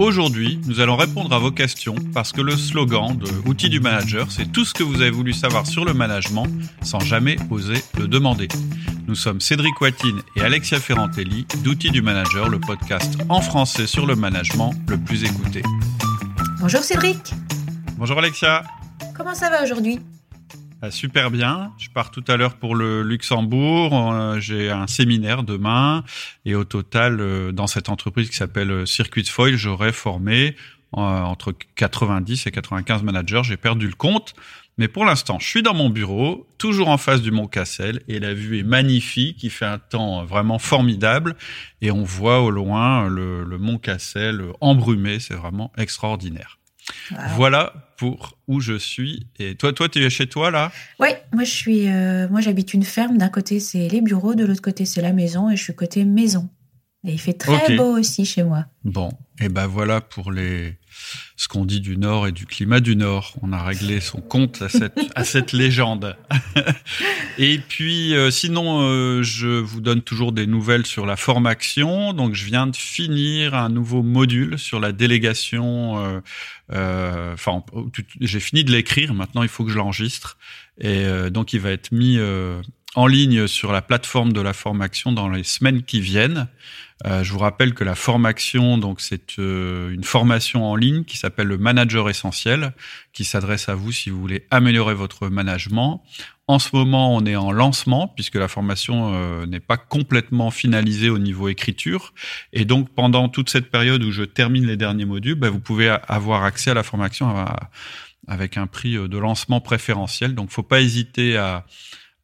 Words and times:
Aujourd'hui, 0.00 0.58
nous 0.66 0.80
allons 0.80 0.96
répondre 0.96 1.30
à 1.34 1.38
vos 1.38 1.50
questions 1.50 1.94
parce 2.14 2.32
que 2.32 2.40
le 2.40 2.56
slogan 2.56 3.18
de 3.18 3.28
Outils 3.46 3.68
du 3.68 3.80
Manager, 3.80 4.32
c'est 4.32 4.50
tout 4.50 4.64
ce 4.64 4.72
que 4.72 4.82
vous 4.82 5.02
avez 5.02 5.10
voulu 5.10 5.34
savoir 5.34 5.66
sur 5.66 5.84
le 5.84 5.92
management 5.92 6.46
sans 6.80 7.00
jamais 7.00 7.36
oser 7.50 7.84
le 7.98 8.08
demander. 8.08 8.48
Nous 9.06 9.14
sommes 9.14 9.42
Cédric 9.42 9.78
Watine 9.78 10.22
et 10.36 10.40
Alexia 10.40 10.80
Ferrantelli 10.80 11.46
d'Outils 11.62 11.90
du 11.90 12.00
Manager, 12.00 12.48
le 12.48 12.58
podcast 12.58 13.18
en 13.28 13.42
français 13.42 13.86
sur 13.86 14.06
le 14.06 14.16
management 14.16 14.72
le 14.88 14.96
plus 14.96 15.22
écouté. 15.24 15.60
Bonjour 16.62 16.80
Cédric. 16.80 17.34
Bonjour 17.98 18.18
Alexia. 18.20 18.64
Comment 19.14 19.34
ça 19.34 19.50
va 19.50 19.62
aujourd'hui? 19.62 20.00
Ah, 20.82 20.90
super 20.90 21.30
bien. 21.30 21.72
Je 21.78 21.90
pars 21.90 22.10
tout 22.10 22.24
à 22.26 22.38
l'heure 22.38 22.54
pour 22.54 22.74
le 22.74 23.02
Luxembourg. 23.02 24.12
Euh, 24.12 24.40
j'ai 24.40 24.70
un 24.70 24.86
séminaire 24.86 25.42
demain 25.42 26.04
et 26.46 26.54
au 26.54 26.64
total, 26.64 27.20
euh, 27.20 27.52
dans 27.52 27.66
cette 27.66 27.90
entreprise 27.90 28.30
qui 28.30 28.36
s'appelle 28.36 28.70
euh, 28.70 28.86
Circuit 28.86 29.24
Foil, 29.24 29.56
j'aurais 29.56 29.92
formé 29.92 30.56
entre 30.92 31.54
90 31.76 32.46
et 32.46 32.50
95 32.50 33.04
managers. 33.04 33.42
J'ai 33.44 33.56
perdu 33.56 33.86
le 33.86 33.94
compte. 33.94 34.34
Mais 34.76 34.88
pour 34.88 35.04
l'instant, 35.04 35.38
je 35.38 35.46
suis 35.46 35.62
dans 35.62 35.74
mon 35.74 35.90
bureau, 35.90 36.48
toujours 36.58 36.88
en 36.88 36.96
face 36.96 37.20
du 37.20 37.30
Mont 37.30 37.46
Cassel, 37.46 38.02
et 38.08 38.18
la 38.18 38.32
vue 38.34 38.58
est 38.58 38.64
magnifique. 38.64 39.44
Il 39.44 39.50
fait 39.50 39.66
un 39.66 39.78
temps 39.78 40.24
vraiment 40.24 40.58
formidable, 40.58 41.36
et 41.80 41.90
on 41.92 42.02
voit 42.02 42.40
au 42.40 42.50
loin 42.50 43.06
le, 43.08 43.44
le 43.44 43.58
Mont 43.58 43.78
Cassel 43.78 44.42
embrumé. 44.60 45.20
C'est 45.20 45.34
vraiment 45.34 45.70
extraordinaire. 45.76 46.59
Voilà 47.36 47.94
pour 47.96 48.38
où 48.48 48.60
je 48.60 48.78
suis. 48.78 49.26
Et 49.38 49.54
toi, 49.54 49.72
toi, 49.72 49.88
tu 49.88 50.02
es 50.02 50.10
chez 50.10 50.26
toi 50.26 50.50
là? 50.50 50.72
Oui, 50.98 51.08
moi 51.32 51.44
je 51.44 51.50
suis, 51.50 51.88
euh, 51.88 52.28
moi 52.28 52.40
j'habite 52.40 52.72
une 52.74 52.82
ferme. 52.82 53.18
D'un 53.18 53.28
côté 53.28 53.60
c'est 53.60 53.88
les 53.88 54.00
bureaux, 54.00 54.34
de 54.34 54.44
l'autre 54.44 54.62
côté 54.62 54.84
c'est 54.84 55.02
la 55.02 55.12
maison, 55.12 55.50
et 55.50 55.56
je 55.56 55.62
suis 55.62 55.74
côté 55.74 56.04
maison. 56.04 56.48
Et 57.04 57.12
il 57.12 57.20
fait 57.20 57.32
très 57.32 57.76
beau 57.76 57.98
aussi 57.98 58.24
chez 58.26 58.42
moi. 58.42 58.66
Bon, 58.84 59.10
et 59.40 59.48
ben 59.48 59.66
voilà 59.66 60.00
pour 60.00 60.32
les 60.32 60.76
ce 61.36 61.48
qu'on 61.48 61.64
dit 61.64 61.80
du 61.80 61.96
Nord 61.96 62.26
et 62.26 62.32
du 62.32 62.46
climat 62.46 62.80
du 62.80 62.96
Nord. 62.96 63.34
On 63.42 63.52
a 63.52 63.62
réglé 63.62 64.00
son 64.00 64.20
compte 64.20 64.60
à 64.62 64.68
cette, 64.68 65.00
à 65.14 65.24
cette 65.24 65.52
légende. 65.52 66.16
et 67.38 67.58
puis, 67.58 68.14
euh, 68.14 68.30
sinon, 68.30 68.82
euh, 68.82 69.22
je 69.22 69.48
vous 69.48 69.80
donne 69.80 70.02
toujours 70.02 70.32
des 70.32 70.46
nouvelles 70.46 70.86
sur 70.86 71.06
la 71.06 71.16
formation. 71.16 72.12
Donc, 72.12 72.34
je 72.34 72.44
viens 72.44 72.66
de 72.66 72.76
finir 72.76 73.54
un 73.54 73.70
nouveau 73.70 74.02
module 74.02 74.58
sur 74.58 74.80
la 74.80 74.92
délégation. 74.92 76.20
Euh, 76.72 77.32
enfin, 77.32 77.64
j'ai 78.20 78.40
fini 78.40 78.64
de 78.64 78.72
l'écrire. 78.72 79.14
Maintenant, 79.14 79.42
il 79.42 79.48
faut 79.48 79.64
que 79.64 79.70
je 79.70 79.78
l'enregistre. 79.78 80.36
Et 80.78 81.04
donc, 81.30 81.52
il 81.52 81.60
va 81.60 81.70
être 81.70 81.92
mis 81.92 82.18
en 82.94 83.06
ligne 83.06 83.46
sur 83.46 83.72
la 83.72 83.82
plateforme 83.82 84.32
de 84.32 84.40
la 84.40 84.52
formation 84.52 85.12
dans 85.12 85.28
les 85.28 85.44
semaines 85.44 85.82
qui 85.82 86.00
viennent. 86.00 86.48
Euh, 87.06 87.24
je 87.24 87.32
vous 87.32 87.38
rappelle 87.38 87.72
que 87.74 87.84
la 87.84 87.94
formation, 87.94 88.76
donc 88.76 89.00
c'est 89.00 89.38
euh, 89.38 89.90
une 89.90 90.04
formation 90.04 90.64
en 90.64 90.76
ligne 90.76 91.04
qui 91.04 91.16
s'appelle 91.16 91.46
le 91.46 91.56
Manager 91.56 92.10
Essentiel, 92.10 92.74
qui 93.12 93.24
s'adresse 93.24 93.68
à 93.68 93.74
vous 93.74 93.90
si 93.90 94.10
vous 94.10 94.20
voulez 94.20 94.46
améliorer 94.50 94.94
votre 94.94 95.28
management. 95.28 96.02
En 96.46 96.58
ce 96.58 96.74
moment, 96.74 97.14
on 97.14 97.24
est 97.24 97.36
en 97.36 97.52
lancement 97.52 98.08
puisque 98.08 98.34
la 98.34 98.48
formation 98.48 99.14
euh, 99.14 99.46
n'est 99.46 99.60
pas 99.60 99.76
complètement 99.76 100.50
finalisée 100.50 101.08
au 101.08 101.18
niveau 101.18 101.48
écriture. 101.48 102.12
Et 102.52 102.64
donc, 102.64 102.90
pendant 102.90 103.28
toute 103.28 103.48
cette 103.48 103.70
période 103.70 104.02
où 104.02 104.10
je 104.10 104.24
termine 104.24 104.66
les 104.66 104.76
derniers 104.76 105.06
modules, 105.06 105.36
bah, 105.36 105.48
vous 105.48 105.60
pouvez 105.60 105.88
avoir 106.08 106.44
accès 106.44 106.70
à 106.70 106.74
la 106.74 106.82
formation 106.82 107.46
avec 108.26 108.56
un 108.56 108.66
prix 108.66 108.94
de 108.94 109.18
lancement 109.18 109.60
préférentiel. 109.60 110.34
Donc, 110.34 110.50
faut 110.50 110.62
pas 110.62 110.80
hésiter 110.80 111.36
à 111.36 111.64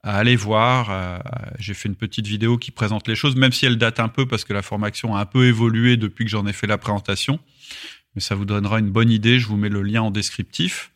à 0.07 0.19
aller 0.19 0.37
voir. 0.37 0.89
Euh, 0.91 1.19
j'ai 1.59 1.75
fait 1.75 1.89
une 1.89 1.97
petite 1.97 2.29
vidéo 2.29 2.59
qui 2.59 2.71
présente 2.71 3.09
les 3.09 3.17
choses, 3.17 3.35
même 3.35 3.51
si 3.51 3.67
elle 3.67 3.77
date 3.77 3.99
un 3.99 4.09
peu 4.09 4.25
parce 4.25 4.45
que 4.45 4.53
la 4.53 4.63
formation 4.63 5.17
a 5.17 5.21
un 5.21 5.27
peu 5.27 5.47
évolué 5.47 5.97
depuis 5.97 6.25
que 6.25 6.31
j'en 6.31 6.47
ai 6.47 6.53
fait 6.53 6.69
la 6.69 6.79
présentation. 6.79 7.41
Mais 8.15 8.21
ça 8.21 8.37
vous 8.37 8.45
donnera 8.45 8.79
une 8.79 8.91
bonne 8.91 9.11
idée. 9.11 9.41
Je 9.41 9.49
vous 9.49 9.57
mets 9.57 9.69
le 9.69 9.83
lien 9.83 10.03
en 10.03 10.13
descriptif. 10.13 10.93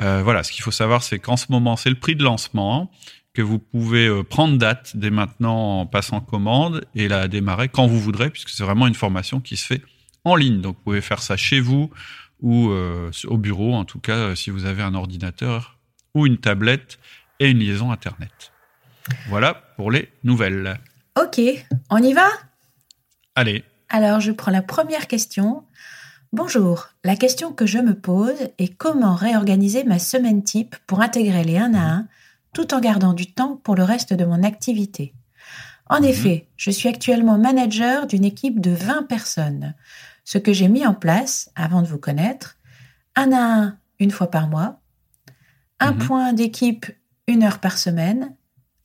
Euh, 0.00 0.22
voilà, 0.24 0.42
ce 0.42 0.50
qu'il 0.50 0.64
faut 0.64 0.70
savoir, 0.70 1.02
c'est 1.02 1.18
qu'en 1.18 1.36
ce 1.36 1.46
moment, 1.50 1.76
c'est 1.76 1.90
le 1.90 1.94
prix 1.98 2.16
de 2.16 2.24
lancement 2.24 2.90
que 3.34 3.42
vous 3.42 3.58
pouvez 3.58 4.06
euh, 4.06 4.22
prendre 4.22 4.56
date 4.56 4.96
dès 4.96 5.10
maintenant 5.10 5.80
en 5.80 5.86
passant 5.86 6.20
commande 6.20 6.86
et 6.94 7.06
la 7.06 7.28
démarrer 7.28 7.68
quand 7.68 7.86
vous 7.86 8.00
voudrez, 8.00 8.30
puisque 8.30 8.48
c'est 8.48 8.64
vraiment 8.64 8.86
une 8.86 8.94
formation 8.94 9.40
qui 9.40 9.58
se 9.58 9.66
fait 9.66 9.82
en 10.24 10.36
ligne. 10.36 10.62
Donc, 10.62 10.76
vous 10.76 10.84
pouvez 10.84 11.02
faire 11.02 11.20
ça 11.20 11.36
chez 11.36 11.60
vous 11.60 11.90
ou 12.40 12.70
au 12.70 13.38
bureau, 13.38 13.74
en 13.74 13.84
tout 13.84 14.00
cas, 14.00 14.34
si 14.34 14.50
vous 14.50 14.66
avez 14.66 14.82
un 14.82 14.94
ordinateur 14.94 15.78
ou 16.14 16.26
une 16.26 16.36
tablette 16.36 16.98
et 17.40 17.48
une 17.48 17.60
liaison 17.60 17.90
Internet. 17.90 18.53
Voilà 19.28 19.54
pour 19.76 19.90
les 19.90 20.10
nouvelles. 20.22 20.78
Ok, 21.20 21.40
on 21.90 21.98
y 21.98 22.12
va? 22.12 22.28
Allez. 23.34 23.64
Alors, 23.88 24.20
je 24.20 24.32
prends 24.32 24.50
la 24.50 24.62
première 24.62 25.06
question. 25.06 25.64
Bonjour, 26.32 26.88
la 27.04 27.14
question 27.14 27.52
que 27.52 27.66
je 27.66 27.78
me 27.78 27.94
pose 27.94 28.48
est 28.58 28.74
comment 28.74 29.14
réorganiser 29.14 29.84
ma 29.84 29.98
semaine 29.98 30.42
type 30.42 30.74
pour 30.86 31.00
intégrer 31.00 31.44
les 31.44 31.58
1 31.58 31.74
à 31.74 31.78
1 31.78 32.08
tout 32.52 32.74
en 32.74 32.80
gardant 32.80 33.12
du 33.12 33.32
temps 33.32 33.60
pour 33.62 33.76
le 33.76 33.84
reste 33.84 34.14
de 34.14 34.24
mon 34.24 34.42
activité? 34.42 35.14
En 35.88 35.98
mhm. 35.98 36.06
effet, 36.06 36.48
je 36.56 36.70
suis 36.70 36.88
actuellement 36.88 37.38
manager 37.38 38.06
d'une 38.06 38.24
équipe 38.24 38.60
de 38.60 38.72
20 38.72 39.04
personnes. 39.04 39.74
Ce 40.24 40.38
que 40.38 40.52
j'ai 40.52 40.68
mis 40.68 40.86
en 40.86 40.94
place, 40.94 41.50
avant 41.54 41.82
de 41.82 41.86
vous 41.86 41.98
connaître, 41.98 42.56
1 43.16 43.32
à 43.32 43.62
1 43.62 43.78
une 44.00 44.10
fois 44.10 44.30
par 44.30 44.48
mois, 44.48 44.80
un 45.78 45.92
mhm. 45.92 45.98
point 45.98 46.32
d'équipe 46.32 46.86
une 47.28 47.42
heure 47.42 47.60
par 47.60 47.78
semaine, 47.78 48.34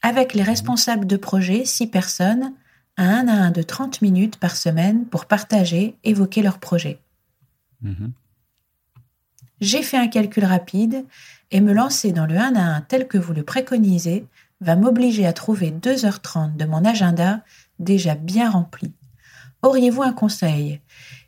avec 0.02 0.34
les 0.34 0.44
responsables 0.44 1.08
de 1.08 1.18
projet, 1.18 1.66
six 1.66 1.88
personnes, 1.88 2.54
à 2.98 3.04
un 3.04 3.28
à 3.28 3.34
un 3.34 3.52
de 3.52 3.62
30 3.62 4.02
minutes 4.02 4.38
par 4.38 4.56
semaine 4.56 5.06
pour 5.06 5.26
partager, 5.26 5.96
évoquer 6.04 6.42
leur 6.42 6.60
projet. 6.60 7.00
Mhm. 7.82 8.12
J'ai 9.62 9.84
fait 9.84 9.98
un 9.98 10.08
calcul 10.08 10.46
rapide 10.46 11.06
et 11.52 11.62
me 11.62 11.74
lancer 11.74 12.12
dans 12.12 12.26
le 12.26 12.38
1 12.38 12.56
à 12.56 12.76
1 12.78 12.82
tel 12.82 13.08
que 13.08 13.18
vous 13.18 13.34
le 13.34 13.44
préconisez 13.44 14.26
va 14.62 14.76
m'obliger 14.76 15.26
à 15.26 15.34
trouver 15.34 15.72
2h30 15.72 16.56
de 16.56 16.66
mon 16.66 16.86
agenda 16.86 17.42
déjà 17.80 18.16
bien 18.16 18.50
rempli. 18.50 18.92
Auriez-vous 19.62 20.04
un 20.04 20.14
conseil? 20.14 20.82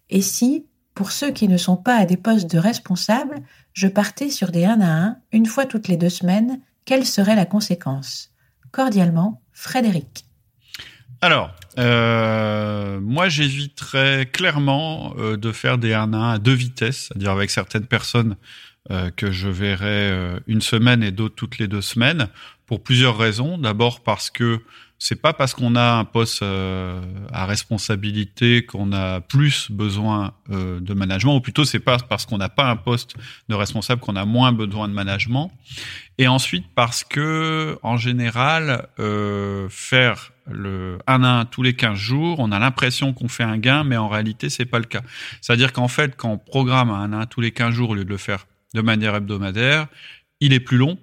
Et 0.10 0.22
si, 0.22 0.66
pour 0.94 1.12
ceux 1.12 1.32
qui 1.32 1.48
ne 1.48 1.58
sont 1.58 1.78
pas 1.78 1.96
à 1.96 2.06
des 2.06 2.18
postes 2.18 2.50
de 2.52 2.58
responsables, 2.58 3.42
je 3.74 3.88
partais 3.88 4.30
sur 4.30 4.52
des 4.52 4.66
1 4.66 4.82
à 4.82 4.86
1 4.86 5.18
une 5.32 5.46
fois 5.46 5.66
toutes 5.66 5.88
les 5.88 5.98
deux 5.98 6.10
semaines, 6.10 6.60
quelle 6.86 7.06
serait 7.06 7.36
la 7.36 7.46
conséquence? 7.46 8.31
Cordialement, 8.72 9.42
Frédéric. 9.54 10.26
Alors, 11.22 11.52
euh, 11.78 13.00
moi, 13.00 13.30
j'éviterais 13.30 14.28
clairement 14.32 15.14
euh, 15.18 15.38
de 15.38 15.52
faire 15.52 15.78
des 15.78 15.94
1 15.94 16.14
à 16.14 16.18
1 16.18 16.34
à 16.34 16.38
deux 16.40 16.54
vitesses, 16.54 17.08
c'est-à-dire 17.08 17.32
avec 17.32 17.52
certaines 17.52 17.86
personnes 17.86 18.38
euh, 18.90 19.12
que 19.12 19.32
je 19.32 19.48
verrai 19.48 20.12
une 20.48 20.62
semaine 20.62 21.04
et 21.04 21.12
d'autres 21.12 21.36
toutes 21.36 21.60
les 21.60 21.68
deux 21.68 21.82
semaines, 21.82 22.28
pour 22.66 22.82
plusieurs 22.82 23.18
raisons. 23.18 23.60
D'abord 23.60 24.02
parce 24.02 24.32
que 24.32 24.62
c'est 25.04 25.20
pas 25.20 25.34
parce 25.34 25.56
qu'on 25.56 25.76
a 25.76 25.94
un 25.94 26.06
poste 26.06 26.44
à 26.44 27.46
responsabilité 27.48 28.64
qu'on 28.64 28.94
a 28.94 29.20
plus 29.20 29.72
besoin 29.72 30.34
de 30.48 30.94
management, 30.94 31.36
ou 31.36 31.42
plutôt 31.42 31.66
c'est 31.66 31.80
pas 31.80 31.98
parce 31.98 32.28
qu'on 32.28 32.38
n'a 32.38 32.50
pas 32.50 32.70
un 32.70 32.76
poste 32.76 33.16
de 33.50 33.56
responsable 33.56 34.00
qu'on 34.00 34.16
a 34.16 34.26
moins 34.26 34.52
besoin 34.52 34.88
de 34.88 34.94
management. 34.94 35.52
Et 36.22 36.28
ensuite 36.28 36.66
parce 36.76 37.04
que, 37.04 37.80
en 37.82 37.98
général, 37.98 38.88
euh, 39.00 39.68
faire 39.72 40.34
le 40.46 41.00
1 41.08 41.24
à 41.24 41.40
1 41.40 41.46
tous 41.46 41.64
les 41.64 41.74
15 41.74 41.98
jours, 41.98 42.38
on 42.38 42.52
a 42.52 42.60
l'impression 42.60 43.12
qu'on 43.12 43.28
fait 43.28 43.42
un 43.42 43.58
gain, 43.58 43.84
mais 43.84 43.98
en 43.98 44.08
réalité, 44.08 44.52
c'est 44.52 44.66
pas 44.66 44.78
le 44.78 44.86
cas. 44.86 45.02
C'est-à-dire 45.42 45.74
qu'en 45.74 45.88
fait, 45.88 46.16
quand 46.16 46.30
on 46.30 46.38
programme 46.38 46.92
un 46.92 47.12
1 47.12 47.14
à 47.14 47.22
1 47.22 47.26
tous 47.26 47.42
les 47.42 47.50
15 47.50 47.74
jours 47.74 47.90
au 47.90 47.96
lieu 47.96 48.06
de 48.06 48.10
le 48.10 48.18
faire 48.18 48.46
de 48.76 48.82
manière 48.82 49.16
hebdomadaire, 49.16 49.88
il 50.42 50.54
est 50.54 50.60
plus 50.60 50.78
long, 50.78 51.00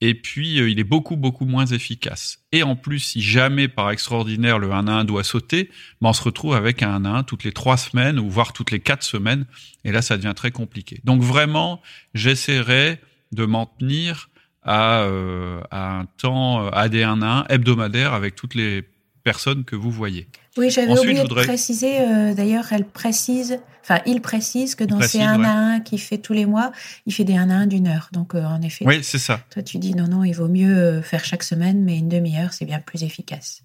et 0.00 0.14
puis 0.14 0.60
euh, 0.60 0.70
il 0.70 0.78
est 0.78 0.84
beaucoup 0.84 1.16
beaucoup 1.16 1.44
moins 1.44 1.66
efficace. 1.66 2.38
Et 2.52 2.62
en 2.62 2.76
plus, 2.76 3.00
si 3.00 3.20
jamais 3.20 3.68
par 3.68 3.90
extraordinaire 3.90 4.58
le 4.58 4.72
1 4.72 4.88
à 4.88 4.92
1 4.92 5.04
doit 5.04 5.24
sauter, 5.24 5.70
ben 6.00 6.10
on 6.10 6.12
se 6.12 6.22
retrouve 6.22 6.54
avec 6.54 6.82
un 6.82 7.04
1 7.04 7.04
à 7.04 7.18
1 7.18 7.22
toutes 7.24 7.44
les 7.44 7.52
trois 7.52 7.76
semaines 7.76 8.18
ou 8.18 8.28
voire 8.30 8.52
toutes 8.52 8.70
les 8.70 8.80
quatre 8.80 9.02
semaines, 9.02 9.46
et 9.84 9.92
là 9.92 10.02
ça 10.02 10.16
devient 10.16 10.34
très 10.34 10.50
compliqué. 10.50 11.00
Donc 11.04 11.22
vraiment, 11.22 11.82
j'essaierai 12.14 13.00
de 13.32 13.44
m'en 13.44 13.66
tenir 13.66 14.30
euh, 14.66 15.60
à, 15.70 15.98
un 15.98 16.04
temps, 16.04 16.66
euh, 16.66 16.70
à 16.72 16.88
des 16.88 17.02
1 17.02 17.22
1 17.22 17.46
hebdomadaire 17.48 18.12
avec 18.12 18.34
toutes 18.34 18.54
les 18.54 18.84
personnes 19.30 19.64
que 19.64 19.76
vous 19.76 19.90
voyez. 19.90 20.28
Oui, 20.56 20.70
j'avais 20.70 20.98
oublié 20.98 21.22
de 21.22 21.34
préciser, 21.34 22.00
euh, 22.00 22.34
d'ailleurs, 22.34 22.72
elle 22.72 22.84
précise, 22.84 23.60
enfin, 23.82 24.00
il 24.06 24.20
précise 24.20 24.74
que 24.74 24.84
dans 24.84 25.00
ces 25.00 25.20
1 25.20 25.44
à 25.44 25.52
1 25.76 25.80
qu'il 25.80 26.00
fait 26.00 26.18
tous 26.18 26.32
les 26.32 26.46
mois, 26.46 26.72
il 27.06 27.12
fait 27.12 27.24
des 27.24 27.36
1 27.36 27.50
à 27.50 27.54
1 27.54 27.66
d'une 27.66 27.86
heure. 27.86 28.08
Donc, 28.12 28.34
en 28.34 28.60
effet. 28.62 28.84
Oui, 28.86 29.00
c'est 29.02 29.18
ça. 29.18 29.40
Toi, 29.50 29.62
tu 29.62 29.78
dis 29.78 29.94
non, 29.94 30.08
non, 30.08 30.24
il 30.24 30.32
vaut 30.32 30.48
mieux 30.48 31.02
faire 31.02 31.24
chaque 31.24 31.42
semaine, 31.42 31.84
mais 31.84 31.98
une 31.98 32.08
demi-heure, 32.08 32.52
c'est 32.52 32.64
bien 32.64 32.80
plus 32.80 33.02
efficace. 33.02 33.62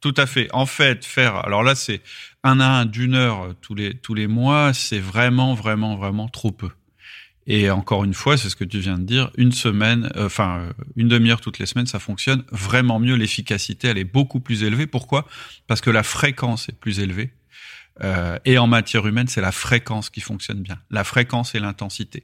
Tout 0.00 0.14
à 0.16 0.26
fait. 0.26 0.48
En 0.52 0.66
fait, 0.66 1.04
faire, 1.04 1.36
alors 1.44 1.62
là, 1.62 1.74
c'est 1.74 2.02
1 2.44 2.60
à 2.60 2.66
1 2.80 2.84
d'une 2.86 3.14
heure 3.14 3.54
tous 3.60 3.74
les, 3.74 3.94
tous 3.94 4.14
les 4.14 4.26
mois, 4.26 4.72
c'est 4.74 5.00
vraiment, 5.00 5.54
vraiment, 5.54 5.96
vraiment 5.96 6.28
trop 6.28 6.52
peu. 6.52 6.70
Et 7.50 7.70
encore 7.70 8.04
une 8.04 8.12
fois, 8.12 8.36
c'est 8.36 8.50
ce 8.50 8.56
que 8.56 8.64
tu 8.64 8.78
viens 8.78 8.98
de 8.98 9.04
dire, 9.04 9.30
une 9.38 9.52
semaine, 9.52 10.12
euh, 10.16 10.26
enfin 10.26 10.60
euh, 10.60 10.72
une 10.96 11.08
demi-heure 11.08 11.40
toutes 11.40 11.58
les 11.58 11.64
semaines, 11.64 11.86
ça 11.86 11.98
fonctionne 11.98 12.44
vraiment 12.52 13.00
mieux. 13.00 13.14
L'efficacité, 13.14 13.88
elle 13.88 13.96
est 13.96 14.04
beaucoup 14.04 14.38
plus 14.38 14.64
élevée. 14.64 14.86
Pourquoi? 14.86 15.26
Parce 15.66 15.80
que 15.80 15.88
la 15.88 16.02
fréquence 16.02 16.68
est 16.68 16.78
plus 16.78 17.00
élevée. 17.00 17.32
Euh, 18.04 18.38
et 18.44 18.58
en 18.58 18.66
matière 18.66 19.06
humaine, 19.06 19.28
c'est 19.28 19.40
la 19.40 19.50
fréquence 19.50 20.10
qui 20.10 20.20
fonctionne 20.20 20.60
bien, 20.60 20.78
la 20.90 21.04
fréquence 21.04 21.54
et 21.54 21.58
l'intensité. 21.58 22.22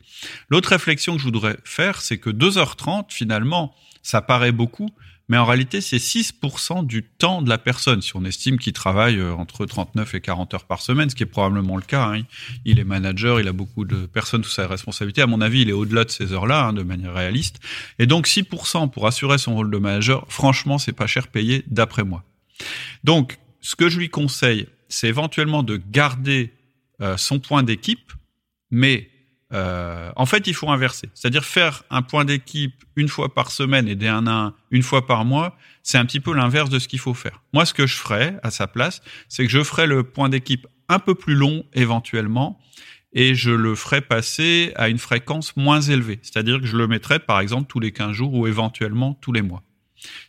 L'autre 0.51 0.69
réflexion 0.69 1.15
que 1.15 1.19
je 1.19 1.25
voudrais 1.25 1.57
faire, 1.65 2.03
c'est 2.03 2.19
que 2.19 2.31
2h30, 2.31 3.07
finalement, 3.09 3.75
ça 4.03 4.21
paraît 4.21 4.53
beaucoup, 4.53 4.91
mais 5.29 5.39
en 5.39 5.45
réalité, 5.45 5.81
c'est 5.81 5.97
6% 5.97 6.87
du 6.87 7.03
temps 7.03 7.41
de 7.41 7.49
la 7.49 7.57
personne. 7.57 8.03
Si 8.03 8.15
on 8.15 8.25
estime 8.25 8.59
qu'il 8.59 8.75
travaille 8.75 9.19
euh, 9.19 9.33
entre 9.33 9.65
39 9.65 10.15
et 10.15 10.21
40 10.21 10.55
heures 10.55 10.67
par 10.67 10.83
semaine, 10.83 11.09
ce 11.09 11.15
qui 11.15 11.23
est 11.23 11.27
probablement 11.27 11.77
le 11.77 11.83
cas, 11.83 12.13
hein. 12.13 12.23
il 12.65 12.79
est 12.79 12.85
manager, 12.85 13.41
il 13.41 13.49
a 13.49 13.53
beaucoup 13.53 13.85
de 13.85 14.07
personnes 14.07 14.45
sous 14.45 14.51
sa 14.51 14.67
responsabilité. 14.67 15.23
À 15.23 15.27
mon 15.27 15.41
avis, 15.41 15.63
il 15.63 15.71
est 15.71 15.73
au-delà 15.73 16.05
de 16.05 16.11
ces 16.11 16.33
heures-là, 16.33 16.67
hein, 16.67 16.73
de 16.75 16.83
manière 16.83 17.15
réaliste. 17.15 17.61
Et 17.99 18.07
donc, 18.07 18.27
6% 18.27 18.91
pour 18.91 19.07
assurer 19.07 19.39
son 19.39 19.55
rôle 19.55 19.71
de 19.71 19.79
manager, 19.79 20.27
franchement, 20.29 20.77
c'est 20.79 20.93
pas 20.93 21.07
cher 21.07 21.29
payé 21.29 21.65
d'après 21.69 22.05
moi. 22.05 22.23
Donc, 23.03 23.39
ce 23.61 23.77
que 23.77 23.89
je 23.89 23.99
lui 23.99 24.11
conseille, 24.11 24.67
c'est 24.89 25.09
éventuellement 25.09 25.63
de 25.63 25.81
garder 25.91 26.53
euh, 27.01 27.17
son 27.17 27.41
point 27.41 27.63
d'équipe, 27.63 28.13
mais 28.71 29.09
euh, 29.55 30.11
en 30.17 30.27
fait, 30.27 30.47
il 30.47 30.55
faut 30.55 30.69
inverser. 30.71 31.09
C'est-à-dire 31.15 31.45
faire 31.45 31.85
un 31.91 32.03
point 32.03 32.25
d'équipe 32.25 32.85
une 32.97 33.09
fois 33.09 33.33
par 33.33 33.51
semaine 33.51 33.89
et 33.89 33.95
des 33.95 34.09
1 34.09 34.27
à 34.27 34.31
1 34.31 34.55
une 34.73 34.83
fois 34.83 35.07
par 35.07 35.25
mois, 35.25 35.57
c'est 35.83 35.97
un 35.97 36.05
petit 36.05 36.21
peu 36.21 36.35
l'inverse 36.35 36.71
de 36.71 36.79
ce 36.79 36.89
qu'il 36.89 36.99
faut 36.99 37.15
faire. 37.15 37.43
Moi, 37.53 37.65
ce 37.65 37.73
que 37.73 37.87
je 37.87 37.95
ferais 37.95 38.37
à 38.43 38.51
sa 38.51 38.67
place, 38.67 39.01
c'est 39.29 39.45
que 39.45 39.51
je 39.51 39.63
ferais 39.63 39.87
le 39.87 40.03
point 40.03 40.29
d'équipe 40.29 40.67
un 40.89 40.99
peu 40.99 41.15
plus 41.15 41.35
long 41.35 41.65
éventuellement 41.73 42.59
et 43.13 43.37
je 43.37 43.53
le 43.53 43.77
ferais 43.77 44.01
passer 44.01 44.73
à 44.75 44.89
une 44.89 44.99
fréquence 44.99 45.57
moins 45.57 45.81
élevée. 45.81 46.19
C'est-à-dire 46.23 46.61
que 46.61 46.67
je 46.67 46.77
le 46.77 46.89
mettrais 46.89 47.21
par 47.21 47.39
exemple 47.39 47.67
tous 47.69 47.81
les 47.81 47.93
15 47.93 48.13
jours 48.13 48.35
ou 48.35 48.49
éventuellement 48.49 49.15
tous 49.15 49.33
les 49.33 49.43
mois. 49.43 49.63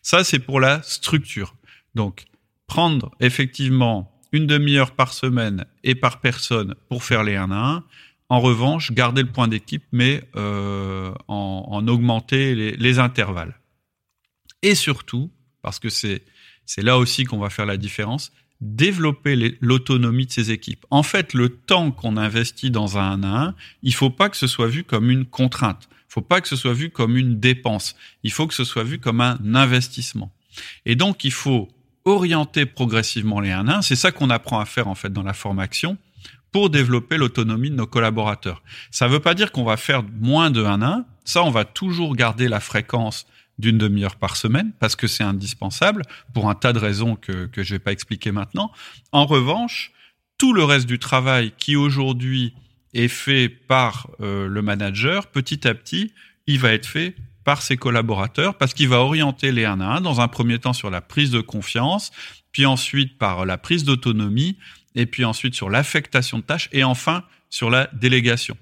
Ça, 0.03 0.23
c'est 0.23 0.39
pour 0.39 0.59
la 0.59 0.81
structure. 0.83 1.55
Donc, 1.95 2.25
prendre 2.67 3.11
effectivement 3.19 4.11
une 4.31 4.45
demi-heure 4.45 4.91
par 4.91 5.13
semaine 5.13 5.65
et 5.83 5.95
par 5.95 6.19
personne 6.21 6.75
pour 6.89 7.03
faire 7.03 7.23
les 7.23 7.35
1 7.35 7.51
à 7.51 7.55
1, 7.55 7.83
en 8.29 8.39
revanche, 8.39 8.91
garder 8.91 9.21
le 9.21 9.31
point 9.31 9.47
d'équipe, 9.47 9.83
mais 9.91 10.23
euh, 10.35 11.13
en, 11.27 11.87
augmenter 11.87 12.55
les, 12.55 12.99
intervalles. 12.99 13.59
Et 14.61 14.75
surtout, 14.75 15.31
parce 15.61 15.79
que 15.79 15.89
c'est 15.89 16.23
c'est 16.65 16.81
là 16.81 16.97
aussi 16.97 17.25
qu'on 17.25 17.37
va 17.37 17.51
faire 17.51 17.67
la 17.67 17.77
différence, 17.77 18.31
développer 18.59 19.57
l'autonomie 19.61 20.25
de 20.25 20.31
ces 20.31 20.51
équipes. 20.51 20.83
En 20.89 21.03
fait, 21.03 21.33
le 21.33 21.49
temps 21.49 21.91
qu'on 21.91 22.17
investit 22.17 22.71
dans 22.71 22.97
un 22.97 23.21
1 23.21 23.23
à 23.23 23.41
1, 23.49 23.55
il 23.83 23.93
faut 23.93 24.09
pas 24.09 24.29
que 24.29 24.37
ce 24.37 24.47
soit 24.47 24.67
vu 24.67 24.83
comme 24.83 25.11
une 25.11 25.25
contrainte. 25.25 25.87
Il 26.09 26.13
faut 26.13 26.21
pas 26.21 26.41
que 26.41 26.47
ce 26.47 26.55
soit 26.55 26.73
vu 26.73 26.89
comme 26.89 27.17
une 27.17 27.39
dépense. 27.39 27.95
Il 28.23 28.31
faut 28.31 28.47
que 28.47 28.55
ce 28.55 28.63
soit 28.63 28.83
vu 28.83 28.97
comme 28.97 29.21
un 29.21 29.37
investissement. 29.53 30.31
Et 30.85 30.95
donc, 30.95 31.23
il 31.23 31.33
faut 31.33 31.67
orienter 32.05 32.65
progressivement 32.65 33.39
les 33.39 33.51
1 33.51 33.67
à 33.67 33.77
1. 33.77 33.81
C'est 33.83 33.95
ça 33.95 34.11
qu'on 34.11 34.31
apprend 34.31 34.59
à 34.59 34.65
faire 34.65 34.87
en 34.87 34.95
fait 34.95 35.13
dans 35.13 35.23
la 35.23 35.33
formation 35.33 35.97
pour 36.55 36.69
développer 36.69 37.17
l'autonomie 37.17 37.69
de 37.69 37.75
nos 37.75 37.85
collaborateurs. 37.85 38.63
Ça 38.89 39.07
ne 39.07 39.11
veut 39.11 39.19
pas 39.19 39.33
dire 39.33 39.51
qu'on 39.51 39.65
va 39.65 39.75
faire 39.75 40.03
moins 40.21 40.51
de 40.51 40.63
1 40.63 40.81
à 40.81 40.87
1. 40.87 41.05
Ça, 41.25 41.43
on 41.43 41.49
va 41.49 41.65
toujours 41.65 42.15
garder 42.15 42.47
la 42.47 42.61
fréquence 42.61 43.27
d'une 43.59 43.77
demi-heure 43.77 44.15
par 44.15 44.37
semaine 44.37 44.71
parce 44.79 44.95
que 44.95 45.05
c'est 45.05 45.25
indispensable 45.25 46.03
pour 46.33 46.49
un 46.49 46.55
tas 46.55 46.71
de 46.71 46.79
raisons 46.79 47.17
que, 47.17 47.49
je 47.57 47.73
vais 47.73 47.79
pas 47.79 47.91
expliquer 47.91 48.31
maintenant. 48.31 48.71
En 49.11 49.25
revanche, 49.25 49.91
tout 50.37 50.53
le 50.53 50.63
reste 50.63 50.85
du 50.85 50.97
travail 50.97 51.51
qui 51.57 51.75
aujourd'hui 51.75 52.53
est 52.93 53.09
fait 53.09 53.49
par 53.49 54.09
euh, 54.21 54.47
le 54.47 54.61
manager, 54.61 55.27
petit 55.27 55.67
à 55.67 55.73
petit, 55.73 56.13
il 56.47 56.59
va 56.59 56.71
être 56.71 56.85
fait 56.85 57.17
par 57.43 57.61
ses 57.61 57.75
collaborateurs 57.75 58.57
parce 58.57 58.73
qu'il 58.73 58.87
va 58.87 59.01
orienter 59.01 59.51
les 59.51 59.65
1 59.65 59.81
à 59.81 59.97
1 59.97 59.99
dans 59.99 60.21
un 60.21 60.29
premier 60.29 60.57
temps 60.59 60.71
sur 60.71 60.89
la 60.89 61.01
prise 61.01 61.31
de 61.31 61.41
confiance, 61.41 62.13
puis 62.53 62.65
ensuite 62.65 63.17
par 63.17 63.45
la 63.45 63.57
prise 63.57 63.83
d'autonomie 63.83 64.55
et 64.95 65.05
puis 65.05 65.25
ensuite 65.25 65.55
sur 65.55 65.69
l'affectation 65.69 66.39
de 66.39 66.43
tâches, 66.43 66.69
et 66.71 66.83
enfin 66.83 67.23
sur 67.49 67.69
la 67.69 67.89
délégation. 67.93 68.57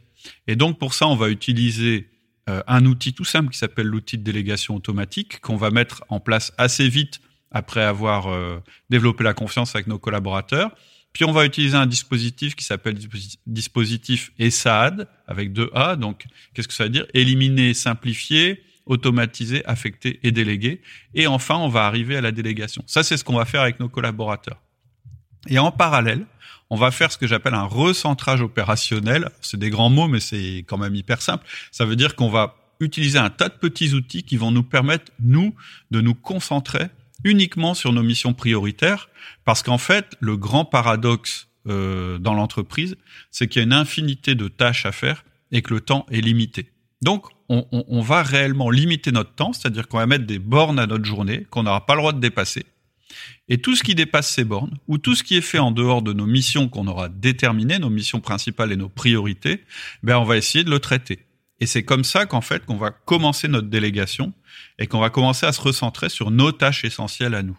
Et 0.47 0.55
donc 0.55 0.79
pour 0.79 0.93
ça, 0.93 1.07
on 1.07 1.15
va 1.15 1.29
utiliser 1.29 2.09
euh, 2.49 2.61
un 2.67 2.85
outil 2.85 3.13
tout 3.13 3.23
simple 3.23 3.49
qui 3.51 3.57
s'appelle 3.57 3.87
l'outil 3.87 4.17
de 4.17 4.23
délégation 4.23 4.75
automatique, 4.75 5.39
qu'on 5.41 5.55
va 5.55 5.71
mettre 5.71 6.03
en 6.09 6.19
place 6.19 6.53
assez 6.57 6.89
vite 6.89 7.21
après 7.51 7.83
avoir 7.83 8.27
euh, 8.27 8.59
développé 8.89 9.23
la 9.23 9.33
confiance 9.33 9.75
avec 9.75 9.87
nos 9.87 9.99
collaborateurs. 9.99 10.71
Puis 11.13 11.25
on 11.25 11.31
va 11.31 11.45
utiliser 11.45 11.77
un 11.77 11.85
dispositif 11.85 12.55
qui 12.55 12.65
s'appelle 12.65 12.97
dispositif 13.45 14.31
ESAAD 14.39 15.07
avec 15.27 15.53
deux 15.53 15.69
A. 15.75 15.95
Donc 15.95 16.25
qu'est-ce 16.53 16.67
que 16.67 16.73
ça 16.73 16.85
veut 16.85 16.89
dire? 16.89 17.05
Éliminer, 17.13 17.75
simplifier, 17.75 18.63
automatiser, 18.87 19.63
affecter 19.65 20.19
et 20.23 20.31
déléguer. 20.31 20.81
Et 21.13 21.27
enfin, 21.27 21.55
on 21.55 21.69
va 21.69 21.85
arriver 21.85 22.17
à 22.17 22.21
la 22.21 22.31
délégation. 22.31 22.83
Ça, 22.87 23.03
c'est 23.03 23.15
ce 23.17 23.23
qu'on 23.23 23.37
va 23.37 23.45
faire 23.45 23.61
avec 23.61 23.79
nos 23.79 23.89
collaborateurs. 23.89 24.62
Et 25.47 25.59
en 25.59 25.71
parallèle, 25.71 26.25
on 26.69 26.75
va 26.75 26.91
faire 26.91 27.11
ce 27.11 27.17
que 27.17 27.27
j'appelle 27.27 27.53
un 27.53 27.65
recentrage 27.65 28.41
opérationnel. 28.41 29.29
C'est 29.41 29.59
des 29.59 29.69
grands 29.69 29.89
mots, 29.89 30.07
mais 30.07 30.19
c'est 30.19 30.63
quand 30.67 30.77
même 30.77 30.95
hyper 30.95 31.21
simple. 31.21 31.45
Ça 31.71 31.85
veut 31.85 31.95
dire 31.95 32.15
qu'on 32.15 32.29
va 32.29 32.55
utiliser 32.79 33.19
un 33.19 33.29
tas 33.29 33.49
de 33.49 33.53
petits 33.53 33.93
outils 33.93 34.23
qui 34.23 34.37
vont 34.37 34.51
nous 34.51 34.63
permettre, 34.63 35.11
nous, 35.19 35.53
de 35.91 36.01
nous 36.01 36.15
concentrer 36.15 36.87
uniquement 37.23 37.73
sur 37.73 37.93
nos 37.93 38.03
missions 38.03 38.33
prioritaires. 38.33 39.09
Parce 39.45 39.63
qu'en 39.63 39.77
fait, 39.77 40.17
le 40.19 40.37
grand 40.37 40.65
paradoxe 40.65 41.47
euh, 41.67 42.17
dans 42.17 42.33
l'entreprise, 42.33 42.97
c'est 43.31 43.47
qu'il 43.47 43.59
y 43.59 43.63
a 43.63 43.65
une 43.65 43.73
infinité 43.73 44.35
de 44.35 44.47
tâches 44.47 44.85
à 44.85 44.91
faire 44.91 45.23
et 45.51 45.61
que 45.61 45.73
le 45.73 45.81
temps 45.81 46.05
est 46.11 46.21
limité. 46.21 46.71
Donc, 47.01 47.27
on, 47.49 47.65
on 47.71 48.01
va 48.01 48.23
réellement 48.23 48.69
limiter 48.69 49.11
notre 49.11 49.35
temps, 49.35 49.53
c'est-à-dire 49.53 49.87
qu'on 49.87 49.97
va 49.97 50.07
mettre 50.07 50.25
des 50.25 50.39
bornes 50.39 50.79
à 50.79 50.87
notre 50.87 51.05
journée 51.05 51.45
qu'on 51.49 51.63
n'aura 51.63 51.85
pas 51.85 51.93
le 51.93 51.99
droit 51.99 52.13
de 52.13 52.19
dépasser. 52.19 52.65
Et 53.49 53.59
tout 53.59 53.75
ce 53.75 53.83
qui 53.83 53.95
dépasse 53.95 54.29
ces 54.29 54.43
bornes, 54.43 54.77
ou 54.87 54.97
tout 54.97 55.15
ce 55.15 55.23
qui 55.23 55.35
est 55.35 55.41
fait 55.41 55.59
en 55.59 55.71
dehors 55.71 56.01
de 56.01 56.13
nos 56.13 56.25
missions 56.25 56.69
qu'on 56.69 56.87
aura 56.87 57.09
déterminées, 57.09 57.79
nos 57.79 57.89
missions 57.89 58.21
principales 58.21 58.71
et 58.71 58.77
nos 58.77 58.89
priorités, 58.89 59.63
ben 60.01 60.17
on 60.17 60.23
va 60.23 60.37
essayer 60.37 60.63
de 60.63 60.69
le 60.69 60.79
traiter. 60.79 61.19
Et 61.59 61.65
c'est 61.65 61.83
comme 61.83 62.03
ça 62.03 62.25
qu'en 62.25 62.41
fait 62.41 62.65
qu'on 62.65 62.77
va 62.77 62.91
commencer 62.91 63.47
notre 63.47 63.67
délégation 63.67 64.33
et 64.79 64.87
qu'on 64.87 64.99
va 64.99 65.09
commencer 65.09 65.45
à 65.45 65.51
se 65.51 65.61
recentrer 65.61 66.09
sur 66.09 66.31
nos 66.31 66.51
tâches 66.51 66.83
essentielles 66.83 67.35
à 67.35 67.43
nous. 67.43 67.57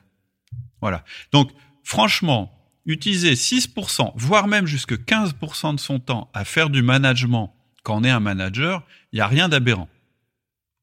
Voilà. 0.81 1.05
Donc 1.33 1.51
franchement, 1.83 2.53
utiliser 2.87 3.35
6%, 3.35 4.13
voire 4.17 4.47
même 4.47 4.67
jusque 4.67 4.95
15% 4.95 5.77
de 5.77 5.81
son 5.81 6.01
temps 6.01 6.31
à 6.35 6.45
faire 6.45 6.71
du 6.71 6.83
management 6.83 7.55
quand 7.85 7.99
on 7.99 8.05
est 8.05 8.11
un 8.11 8.21
manager, 8.21 8.83
il 9.13 9.17
n'y 9.17 9.21
a 9.21 9.29
rien 9.29 9.49
d'aberrant. 9.49 9.89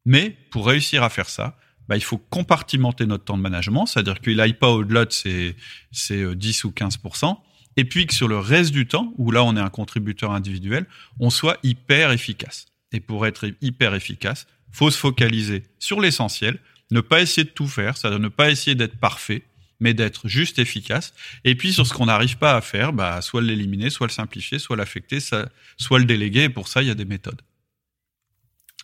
Mais 0.06 0.30
pour 0.52 0.68
réussir 0.68 1.04
à 1.04 1.10
faire 1.10 1.30
ça, 1.30 1.58
bah, 1.92 1.98
il 1.98 2.04
faut 2.06 2.18
compartimenter 2.18 3.06
notre 3.06 3.26
temps 3.26 3.36
de 3.36 3.42
management, 3.42 3.86
c'est-à-dire 3.86 4.22
qu'il 4.22 4.38
n'aille 4.38 4.54
pas 4.54 4.70
au-delà 4.70 5.04
de 5.04 5.12
ces, 5.12 5.58
10 5.92 6.12
euh, 6.14 6.68
ou 6.70 6.72
15% 6.72 7.38
et 7.76 7.84
puis 7.84 8.08
que 8.08 8.14
sur 8.14 8.30
le 8.30 8.38
reste 8.38 8.72
du 8.72 8.88
temps, 8.88 9.14
où 9.18 9.30
là 9.30 9.44
on 9.44 9.58
est 9.58 9.60
un 9.60 9.70
contributeur 9.70 10.32
individuel, 10.32 10.86
on 11.20 11.30
soit 11.30 11.58
hyper 11.64 12.14
efficace. 12.14 12.68
Et 12.94 13.02
pour 13.02 13.28
être 13.28 13.52
hyper 13.60 13.94
efficace, 13.94 14.48
faut 14.72 14.90
se 14.90 14.98
focaliser 14.98 15.64
sur 15.80 16.00
l'essentiel, 16.00 16.60
ne 16.92 17.02
pas 17.02 17.20
essayer 17.20 17.44
de 17.44 17.50
tout 17.50 17.68
faire, 17.68 17.98
c'est-à-dire 17.98 18.20
ne 18.20 18.30
pas 18.30 18.52
essayer 18.52 18.74
d'être 18.74 18.98
parfait, 18.98 19.44
mais 19.82 19.94
d'être 19.94 20.30
juste 20.30 20.60
efficace. 20.60 21.14
Et 21.44 21.56
puis 21.56 21.74
sur 21.74 21.86
ce 21.86 21.94
qu'on 21.94 22.06
n'arrive 22.06 22.38
pas 22.38 22.56
à 22.56 22.62
faire, 22.62 22.94
bah, 22.94 23.22
soit 23.22 23.42
l'éliminer, 23.42 23.90
soit 23.90 24.08
le 24.08 24.14
simplifier, 24.14 24.60
soit 24.60 24.78
l'affecter, 24.78 25.20
soit 25.20 26.00
le 26.00 26.06
déléguer. 26.06 26.44
Et 26.44 26.50
pour 26.50 26.70
ça, 26.70 26.82
il 26.84 26.88
y 26.88 26.92
a 26.92 26.96
des 26.96 27.04
méthodes. 27.04 27.42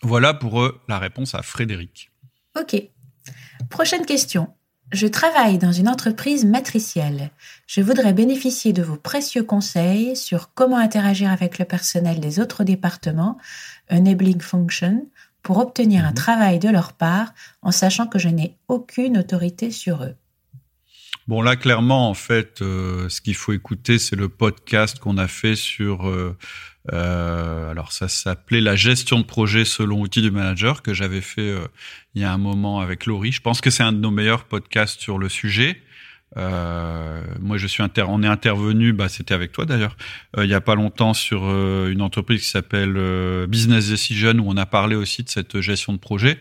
Voilà 0.02 0.34
pour 0.34 0.62
eux 0.62 0.82
la 0.90 1.00
réponse 1.00 1.36
à 1.36 1.42
Frédéric. 1.42 2.12
Ok. 2.60 2.76
Prochaine 3.70 4.06
question. 4.06 4.50
Je 4.94 5.08
travaille 5.08 5.58
dans 5.58 5.74
une 5.74 5.90
entreprise 5.90 6.46
matricielle. 6.46 7.32
Je 7.68 7.82
voudrais 7.82 8.14
bénéficier 8.14 8.72
de 8.72 8.82
vos 8.82 8.96
précieux 8.96 9.44
conseils 9.44 10.16
sur 10.16 10.54
comment 10.54 10.78
interagir 10.78 11.30
avec 11.30 11.60
le 11.60 11.66
personnel 11.66 12.22
des 12.22 12.40
autres 12.40 12.64
départements, 12.64 13.38
enabling 13.92 14.40
function, 14.40 15.06
pour 15.44 15.58
obtenir 15.58 16.06
un 16.06 16.10
mhm. 16.10 16.16
travail 16.16 16.60
de 16.60 16.70
leur 16.70 16.94
part 16.94 17.34
en 17.62 17.72
sachant 17.72 18.08
que 18.08 18.20
je 18.20 18.30
n'ai 18.30 18.58
aucune 18.68 19.18
autorité 19.18 19.72
sur 19.72 20.04
eux. 20.04 20.16
Bon, 21.28 21.42
là, 21.42 21.58
clairement, 21.58 22.10
en 22.10 22.14
fait, 22.14 22.62
euh, 22.62 23.10
ce 23.10 23.20
qu'il 23.20 23.36
faut 23.36 23.52
écouter, 23.52 24.00
c'est 24.00 24.16
le 24.16 24.30
podcast 24.30 25.00
qu'on 25.00 25.18
a 25.18 25.28
fait 25.28 25.56
sur 25.58 26.08
euh, 26.08 26.38
euh, 26.94 27.72
alors 27.72 27.92
ça 27.92 28.08
s'appelait 28.08 28.62
la 28.62 28.76
gestion 28.76 29.20
de 29.20 29.26
projet 29.26 29.66
selon 29.66 30.02
outil 30.02 30.22
du 30.22 30.32
manager 30.32 30.82
que 30.82 30.94
j'avais 30.94 31.22
fait 31.22 31.42
euh, 31.42 31.68
il 32.16 32.22
y 32.22 32.26
a 32.26 32.32
un 32.32 32.38
moment 32.38 32.80
avec 32.80 33.06
Laurie. 33.06 33.32
Je 33.32 33.42
pense 33.42 33.62
que 33.62 33.70
c'est 33.70 33.84
un 33.84 33.92
de 33.92 34.00
nos 34.00 34.12
meilleurs 34.12 34.46
podcasts 34.46 35.02
sur 35.02 35.18
le 35.18 35.28
sujet. 35.30 35.82
Euh, 36.36 37.22
moi, 37.40 37.58
je 37.58 37.68
suis 37.68 37.84
inter 37.84 38.06
on 38.08 38.22
est 38.22 38.28
intervenu, 38.28 38.94
bah, 38.94 39.10
c'était 39.10 39.34
avec 39.34 39.52
toi 39.52 39.66
d'ailleurs, 39.66 39.96
euh, 40.38 40.46
il 40.46 40.50
y 40.50 40.54
a 40.54 40.62
pas 40.62 40.76
longtemps 40.76 41.14
sur 41.14 41.44
une 41.44 42.02
entreprise 42.02 42.42
qui 42.42 42.50
s'appelle 42.50 43.48
Business 43.48 43.90
Decision 43.90 44.34
où 44.40 44.46
on 44.48 44.58
a 44.58 44.66
parlé 44.66 44.96
aussi 44.96 45.24
de 45.24 45.30
cette 45.30 45.62
gestion 45.62 45.94
de 45.94 46.00
projet 46.00 46.40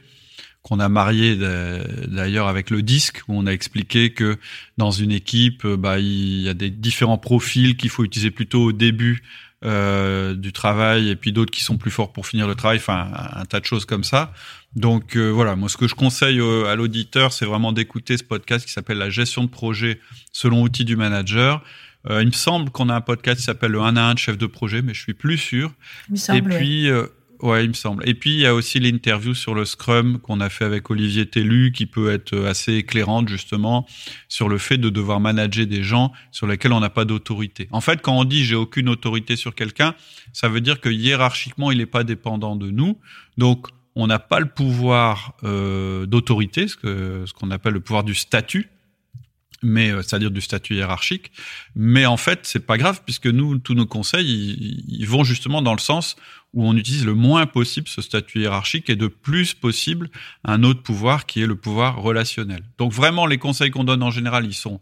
qu'on 0.62 0.80
a 0.80 0.88
marié 0.88 1.36
d'ailleurs 2.08 2.48
avec 2.48 2.70
le 2.70 2.82
disque 2.82 3.22
où 3.28 3.38
on 3.38 3.46
a 3.46 3.52
expliqué 3.52 4.10
que 4.10 4.36
dans 4.78 4.90
une 4.90 5.12
équipe, 5.12 5.64
bah, 5.64 6.00
il 6.00 6.40
y 6.40 6.48
a 6.48 6.54
des 6.54 6.70
différents 6.70 7.18
profils 7.18 7.76
qu'il 7.76 7.88
faut 7.88 8.02
utiliser 8.02 8.32
plutôt 8.32 8.64
au 8.64 8.72
début 8.72 9.22
euh, 9.64 10.34
du 10.34 10.52
travail 10.52 11.08
et 11.08 11.16
puis 11.16 11.32
d'autres 11.32 11.50
qui 11.50 11.62
sont 11.62 11.78
plus 11.78 11.90
forts 11.90 12.12
pour 12.12 12.26
finir 12.26 12.46
le 12.46 12.54
travail, 12.54 12.78
enfin 12.78 13.08
un, 13.32 13.44
tas 13.44 13.60
de 13.60 13.64
choses 13.64 13.84
comme 13.84 14.04
ça. 14.04 14.32
Donc 14.74 15.16
euh, 15.16 15.30
voilà, 15.30 15.56
moi 15.56 15.68
ce 15.68 15.76
que 15.76 15.88
je 15.88 15.94
conseille 15.94 16.40
à 16.40 16.74
l'auditeur, 16.74 17.32
c'est 17.32 17.46
vraiment 17.46 17.72
d'écouter 17.72 18.16
ce 18.16 18.24
podcast 18.24 18.66
qui 18.66 18.72
s'appelle 18.72 18.98
la 18.98 19.10
gestion 19.10 19.44
de 19.44 19.48
projet 19.48 20.00
selon 20.32 20.62
outil 20.62 20.84
du 20.84 20.96
manager. 20.96 21.62
Euh, 22.10 22.22
il 22.22 22.26
me 22.26 22.32
semble 22.32 22.70
qu'on 22.70 22.88
a 22.88 22.94
un 22.94 23.00
podcast 23.00 23.38
qui 23.38 23.44
s'appelle 23.44 23.72
le 23.72 23.80
1 23.80 23.96
à 23.96 24.02
1 24.02 24.14
de 24.14 24.18
chef 24.18 24.38
de 24.38 24.46
projet, 24.46 24.82
mais 24.82 24.94
je 24.94 25.02
suis 25.02 25.14
plus 25.14 25.38
sûr. 25.38 25.72
et 26.32 26.42
puis, 26.42 26.88
euh, 26.88 27.06
Ouais, 27.42 27.64
il 27.64 27.68
me 27.68 27.74
semble. 27.74 28.08
Et 28.08 28.14
puis 28.14 28.32
il 28.32 28.40
y 28.40 28.46
a 28.46 28.54
aussi 28.54 28.80
l'interview 28.80 29.34
sur 29.34 29.54
le 29.54 29.64
Scrum 29.64 30.18
qu'on 30.18 30.40
a 30.40 30.48
fait 30.48 30.64
avec 30.64 30.90
Olivier 30.90 31.26
Tellu, 31.26 31.70
qui 31.72 31.86
peut 31.86 32.10
être 32.10 32.36
assez 32.46 32.74
éclairante 32.74 33.28
justement 33.28 33.86
sur 34.28 34.48
le 34.48 34.58
fait 34.58 34.78
de 34.78 34.88
devoir 34.88 35.20
manager 35.20 35.66
des 35.66 35.82
gens 35.82 36.12
sur 36.30 36.46
lesquels 36.46 36.72
on 36.72 36.80
n'a 36.80 36.90
pas 36.90 37.04
d'autorité. 37.04 37.68
En 37.72 37.80
fait, 37.80 38.00
quand 38.00 38.18
on 38.18 38.24
dit 38.24 38.44
j'ai 38.44 38.54
aucune 38.54 38.88
autorité 38.88 39.36
sur 39.36 39.54
quelqu'un, 39.54 39.94
ça 40.32 40.48
veut 40.48 40.60
dire 40.60 40.80
que 40.80 40.88
hiérarchiquement 40.88 41.70
il 41.70 41.78
n'est 41.78 41.86
pas 41.86 42.04
dépendant 42.04 42.56
de 42.56 42.70
nous. 42.70 42.98
Donc 43.36 43.68
on 43.94 44.06
n'a 44.06 44.18
pas 44.18 44.40
le 44.40 44.46
pouvoir 44.46 45.34
euh, 45.44 46.06
d'autorité, 46.06 46.68
ce 46.68 46.76
que 46.76 47.24
ce 47.26 47.32
qu'on 47.32 47.50
appelle 47.50 47.74
le 47.74 47.80
pouvoir 47.80 48.04
du 48.04 48.14
statut 48.14 48.70
mais 49.62 49.90
euh, 49.90 50.02
c'est-à-dire 50.02 50.30
du 50.30 50.40
statut 50.40 50.74
hiérarchique. 50.74 51.32
Mais 51.74 52.06
en 52.06 52.16
fait, 52.16 52.40
c'est 52.44 52.64
pas 52.64 52.78
grave 52.78 53.02
puisque 53.04 53.26
nous, 53.26 53.58
tous 53.58 53.74
nos 53.74 53.86
conseils, 53.86 54.84
ils, 54.88 55.06
vont 55.06 55.24
justement 55.24 55.62
dans 55.62 55.72
le 55.72 55.78
sens 55.78 56.16
où 56.52 56.66
on 56.66 56.76
utilise 56.76 57.04
le 57.04 57.14
moins 57.14 57.46
possible 57.46 57.88
ce 57.88 58.02
statut 58.02 58.40
hiérarchique 58.40 58.88
et 58.90 58.96
de 58.96 59.08
plus 59.08 59.54
possible 59.54 60.10
un 60.44 60.62
autre 60.62 60.82
pouvoir 60.82 61.26
qui 61.26 61.42
est 61.42 61.46
le 61.46 61.56
pouvoir 61.56 62.00
relationnel. 62.00 62.62
Donc 62.78 62.92
vraiment, 62.92 63.26
les 63.26 63.38
conseils 63.38 63.70
qu'on 63.70 63.84
donne 63.84 64.02
en 64.02 64.10
général, 64.10 64.46
ils 64.46 64.54
sont 64.54 64.80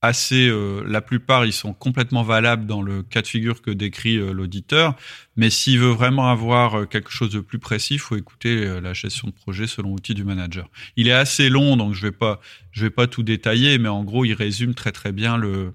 assez, 0.00 0.48
euh, 0.48 0.84
la 0.86 1.00
plupart, 1.00 1.44
ils 1.44 1.52
sont 1.52 1.72
complètement 1.72 2.22
valables 2.22 2.66
dans 2.66 2.82
le 2.82 3.02
cas 3.02 3.22
de 3.22 3.26
figure 3.26 3.62
que 3.62 3.70
décrit 3.70 4.16
euh, 4.16 4.32
l'auditeur. 4.32 4.94
Mais 5.36 5.50
s'il 5.50 5.78
veut 5.80 5.90
vraiment 5.90 6.28
avoir 6.28 6.80
euh, 6.80 6.84
quelque 6.86 7.10
chose 7.10 7.30
de 7.30 7.40
plus 7.40 7.58
précis, 7.58 7.94
il 7.94 8.00
faut 8.00 8.16
écouter 8.16 8.80
la 8.80 8.92
gestion 8.92 9.28
de 9.28 9.32
projet 9.32 9.66
selon 9.66 9.90
l'outil 9.90 10.14
du 10.14 10.24
manager. 10.24 10.68
Il 10.96 11.08
est 11.08 11.12
assez 11.12 11.48
long, 11.48 11.76
donc 11.76 11.94
je 11.94 12.02
vais 12.02 12.12
pas, 12.12 12.40
je 12.70 12.82
vais 12.82 12.90
pas 12.90 13.06
tout 13.06 13.22
détailler, 13.22 13.78
mais 13.78 13.88
en 13.88 14.04
gros, 14.04 14.24
il 14.24 14.34
résume 14.34 14.74
très 14.74 14.92
très 14.92 15.12
bien 15.12 15.36
le, 15.36 15.74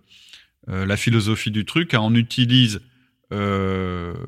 la 0.67 0.97
philosophie 0.97 1.51
du 1.51 1.65
truc. 1.65 1.95
On 1.97 2.15
utilise 2.15 2.81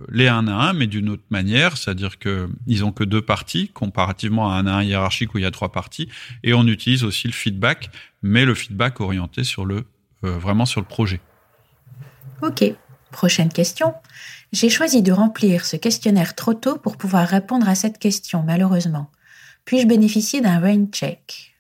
les 0.10 0.28
1 0.28 0.48
à 0.48 0.70
1, 0.70 0.74
mais 0.74 0.88
d'une 0.88 1.10
autre 1.10 1.24
manière, 1.30 1.78
c'est-à-dire 1.78 2.20
que 2.20 2.50
ils 2.68 2.84
ont 2.84 2.92
que 2.92 3.04
deux 3.04 3.22
parties 3.22 3.70
comparativement 3.70 4.52
à 4.52 4.56
un 4.56 4.68
à 4.68 4.74
1 4.78 4.84
hiérarchique 4.84 5.34
où 5.34 5.38
il 5.38 5.44
y 5.44 5.48
a 5.48 5.52
trois 5.52 5.72
parties, 5.72 6.10
et 6.44 6.54
on 6.54 6.66
utilise 6.68 7.04
aussi 7.04 7.28
le 7.28 7.34
feedback, 7.34 7.90
mais 8.22 8.46
le 8.46 8.56
feedback 8.56 9.00
orienté 9.02 9.44
sur 9.44 9.66
le 9.66 9.86
euh, 10.26 10.38
vraiment 10.38 10.66
sur 10.66 10.82
le 10.82 10.88
projet. 10.88 11.22
Ok. 12.42 12.64
Prochaine 13.12 13.50
question. 13.50 13.94
J'ai 14.52 14.70
choisi 14.70 15.02
de 15.02 15.12
remplir 15.12 15.66
ce 15.66 15.76
questionnaire 15.76 16.36
trop 16.36 16.54
tôt 16.54 16.78
pour 16.78 16.98
pouvoir 16.98 17.28
répondre 17.28 17.68
à 17.70 17.76
cette 17.76 18.00
question, 18.00 18.44
malheureusement. 18.44 19.12
Puis-je 19.66 19.88
bénéficier 19.88 20.42
d'un 20.42 20.60
rain 20.60 20.86
check? 20.92 21.56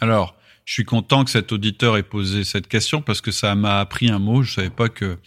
Alors, 0.00 0.36
je 0.64 0.74
suis 0.74 0.84
content 0.84 1.24
que 1.24 1.30
cet 1.30 1.52
auditeur 1.52 1.96
ait 1.96 2.02
posé 2.02 2.44
cette 2.44 2.68
question 2.68 3.02
parce 3.02 3.20
que 3.20 3.30
ça 3.30 3.54
m'a 3.54 3.80
appris 3.80 4.10
un 4.10 4.18
mot. 4.18 4.42
Je 4.42 4.54
savais 4.54 4.70
pas 4.70 4.88
que 4.88 5.18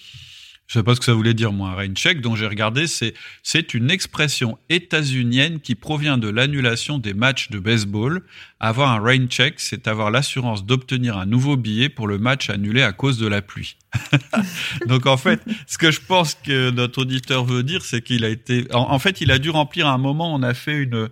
je 0.72 0.80
sais 0.80 0.84
pas 0.84 0.96
ce 0.96 1.02
que 1.02 1.06
ça 1.06 1.14
voulait 1.14 1.34
dire, 1.34 1.52
moi. 1.52 1.72
Un 1.72 1.76
rain 1.76 1.94
check, 1.94 2.22
dont 2.22 2.34
j'ai 2.34 2.48
regardé, 2.48 2.88
c'est, 2.88 3.14
c'est 3.44 3.74
une 3.74 3.92
expression 3.92 4.58
états-unienne 4.70 5.60
qui 5.60 5.76
provient 5.76 6.18
de 6.18 6.30
l'annulation 6.30 6.98
des 6.98 7.14
matchs 7.14 7.50
de 7.50 7.60
baseball. 7.60 8.24
Avoir 8.62 8.90
un 8.90 9.02
rain 9.02 9.28
check, 9.28 9.56
c'est 9.58 9.90
avoir 9.90 10.12
l'assurance 10.12 10.66
d'obtenir 10.66 11.18
un 11.18 11.26
nouveau 11.26 11.58
billet 11.58 11.90
pour 11.90 12.08
le 12.08 12.20
match 12.20 12.50
annulé 12.50 12.84
à 12.84 12.94
cause 12.94 13.18
de 13.18 13.28
la 13.28 13.42
pluie. 13.42 13.76
Donc, 14.88 15.08
en 15.08 15.18
fait, 15.18 15.42
ce 15.68 15.78
que 15.78 15.92
je 15.92 16.00
pense 16.00 16.36
que 16.36 16.70
notre 16.70 17.02
auditeur 17.02 17.44
veut 17.44 17.64
dire, 17.64 17.84
c'est 17.84 18.02
qu'il 18.02 18.24
a 18.24 18.30
été, 18.30 18.66
en, 18.72 18.98
fait, 18.98 19.20
il 19.20 19.30
a 19.32 19.40
dû 19.40 19.50
remplir 19.50 19.88
un 19.88 19.98
moment, 19.98 20.34
on 20.34 20.42
a 20.42 20.54
fait 20.54 20.78
une, 20.78 21.10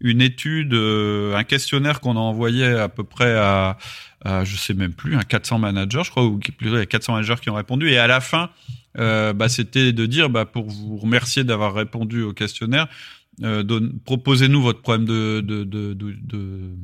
une 0.00 0.22
étude, 0.22 0.72
euh, 0.72 1.36
un 1.36 1.44
questionnaire 1.44 2.00
qu'on 2.00 2.16
a 2.16 2.20
envoyé 2.20 2.64
à 2.64 2.88
peu 2.88 3.04
près 3.04 3.34
à, 3.36 3.76
à, 4.24 4.44
je 4.44 4.56
sais 4.56 4.72
même 4.72 4.94
plus, 4.94 5.16
un 5.16 5.22
400 5.22 5.58
managers, 5.58 6.00
je 6.02 6.10
crois, 6.10 6.24
ou 6.24 6.38
plutôt 6.38 6.76
il 6.76 6.78
y 6.78 6.80
a 6.80 6.86
400 6.86 7.12
managers 7.12 7.34
qui 7.42 7.50
ont 7.50 7.56
répondu. 7.56 7.90
Et 7.90 7.98
à 7.98 8.06
la 8.06 8.22
fin, 8.22 8.48
euh, 8.98 9.32
bah, 9.32 9.48
c'était 9.48 9.92
de 9.92 10.06
dire, 10.06 10.30
bah, 10.30 10.44
pour 10.44 10.68
vous 10.68 10.96
remercier 10.96 11.44
d'avoir 11.44 11.74
répondu 11.74 12.22
au 12.22 12.32
questionnaire, 12.32 12.88
euh, 13.42 13.64
proposez-nous 14.04 14.60
votre 14.62 14.82
problème 14.82 15.06
de, 15.06 15.40
de, 15.40 15.64
de, 15.64 15.94
de, 15.94 16.76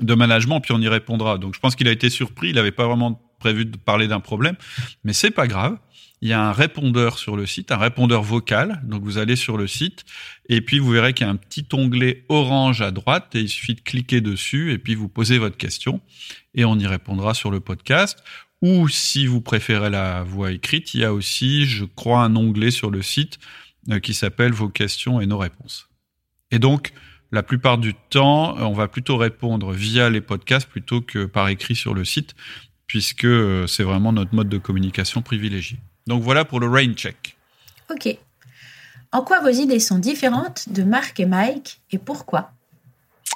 de 0.00 0.14
management, 0.14 0.60
puis 0.60 0.72
on 0.72 0.80
y 0.80 0.88
répondra. 0.88 1.38
Donc 1.38 1.54
je 1.54 1.60
pense 1.60 1.76
qu'il 1.76 1.88
a 1.88 1.92
été 1.92 2.10
surpris, 2.10 2.50
il 2.50 2.54
n'avait 2.54 2.72
pas 2.72 2.86
vraiment 2.86 3.22
prévu 3.38 3.64
de 3.64 3.76
parler 3.76 4.08
d'un 4.08 4.20
problème, 4.20 4.56
mais 5.04 5.12
c'est 5.12 5.30
pas 5.30 5.46
grave. 5.46 5.78
Il 6.22 6.28
y 6.28 6.34
a 6.34 6.42
un 6.42 6.52
répondeur 6.52 7.18
sur 7.18 7.34
le 7.34 7.46
site, 7.46 7.72
un 7.72 7.78
répondeur 7.78 8.22
vocal. 8.22 8.82
Donc 8.84 9.02
vous 9.02 9.16
allez 9.16 9.36
sur 9.36 9.56
le 9.56 9.66
site 9.66 10.04
et 10.50 10.60
puis 10.60 10.78
vous 10.78 10.90
verrez 10.90 11.14
qu'il 11.14 11.26
y 11.26 11.28
a 11.28 11.32
un 11.32 11.36
petit 11.36 11.66
onglet 11.72 12.26
orange 12.28 12.82
à 12.82 12.90
droite 12.90 13.34
et 13.34 13.40
il 13.40 13.48
suffit 13.48 13.74
de 13.74 13.80
cliquer 13.80 14.20
dessus 14.20 14.70
et 14.72 14.78
puis 14.78 14.94
vous 14.94 15.08
posez 15.08 15.38
votre 15.38 15.56
question 15.56 16.02
et 16.54 16.66
on 16.66 16.78
y 16.78 16.86
répondra 16.86 17.32
sur 17.32 17.50
le 17.50 17.60
podcast. 17.60 18.22
Ou 18.62 18.88
si 18.88 19.26
vous 19.26 19.40
préférez 19.40 19.90
la 19.90 20.22
voix 20.22 20.52
écrite, 20.52 20.94
il 20.94 21.00
y 21.00 21.04
a 21.04 21.12
aussi, 21.12 21.66
je 21.66 21.84
crois, 21.84 22.22
un 22.22 22.36
onglet 22.36 22.70
sur 22.70 22.90
le 22.90 23.02
site 23.02 23.38
euh, 23.90 24.00
qui 24.00 24.12
s'appelle 24.12 24.52
Vos 24.52 24.68
questions 24.68 25.20
et 25.20 25.26
nos 25.26 25.38
réponses. 25.38 25.88
Et 26.50 26.58
donc, 26.58 26.92
la 27.32 27.42
plupart 27.42 27.78
du 27.78 27.94
temps, 27.94 28.56
on 28.58 28.72
va 28.72 28.88
plutôt 28.88 29.16
répondre 29.16 29.72
via 29.72 30.10
les 30.10 30.20
podcasts 30.20 30.68
plutôt 30.68 31.00
que 31.00 31.24
par 31.24 31.48
écrit 31.48 31.76
sur 31.76 31.94
le 31.94 32.04
site, 32.04 32.34
puisque 32.86 33.24
euh, 33.24 33.66
c'est 33.66 33.84
vraiment 33.84 34.12
notre 34.12 34.34
mode 34.34 34.48
de 34.48 34.58
communication 34.58 35.22
privilégié. 35.22 35.78
Donc 36.06 36.22
voilà 36.22 36.44
pour 36.44 36.60
le 36.60 36.68
rain 36.68 36.92
check. 36.92 37.36
Ok. 37.88 38.18
En 39.12 39.22
quoi 39.22 39.40
vos 39.40 39.48
idées 39.48 39.80
sont 39.80 39.98
différentes 39.98 40.68
de 40.70 40.82
Marc 40.82 41.18
et 41.20 41.26
Mike 41.26 41.80
et 41.92 41.98
pourquoi? 41.98 42.52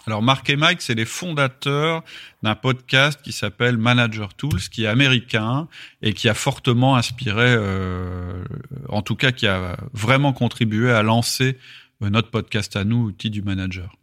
Alors 0.07 0.23
Marc 0.23 0.51
et 0.51 0.57
Mike, 0.57 0.83
c'est 0.83 0.95
les 0.95 1.05
fondateurs 1.05 2.03
d'un 2.43 2.55
podcast 2.55 3.21
qui 3.23 3.33
s'appelle 3.33 3.77
Manager 3.77 4.35
Tools, 4.35 4.61
qui 4.71 4.85
est 4.85 4.87
américain 4.87 5.69
et 6.03 6.13
qui 6.13 6.29
a 6.29 6.35
fortement 6.35 6.97
inspiré, 6.97 7.47
euh, 7.47 8.45
en 8.89 9.03
tout 9.03 9.17
cas 9.17 9.33
qui 9.33 9.47
a 9.47 9.77
vraiment 9.93 10.33
contribué 10.33 10.93
à 10.93 11.03
lancer 11.03 11.59
euh, 12.03 12.11
notre 12.11 12.31
podcast 12.31 12.77
à 12.77 12.85
nous, 12.85 13.05
outil 13.05 13.31
du 13.31 13.43
manager. 13.43 13.97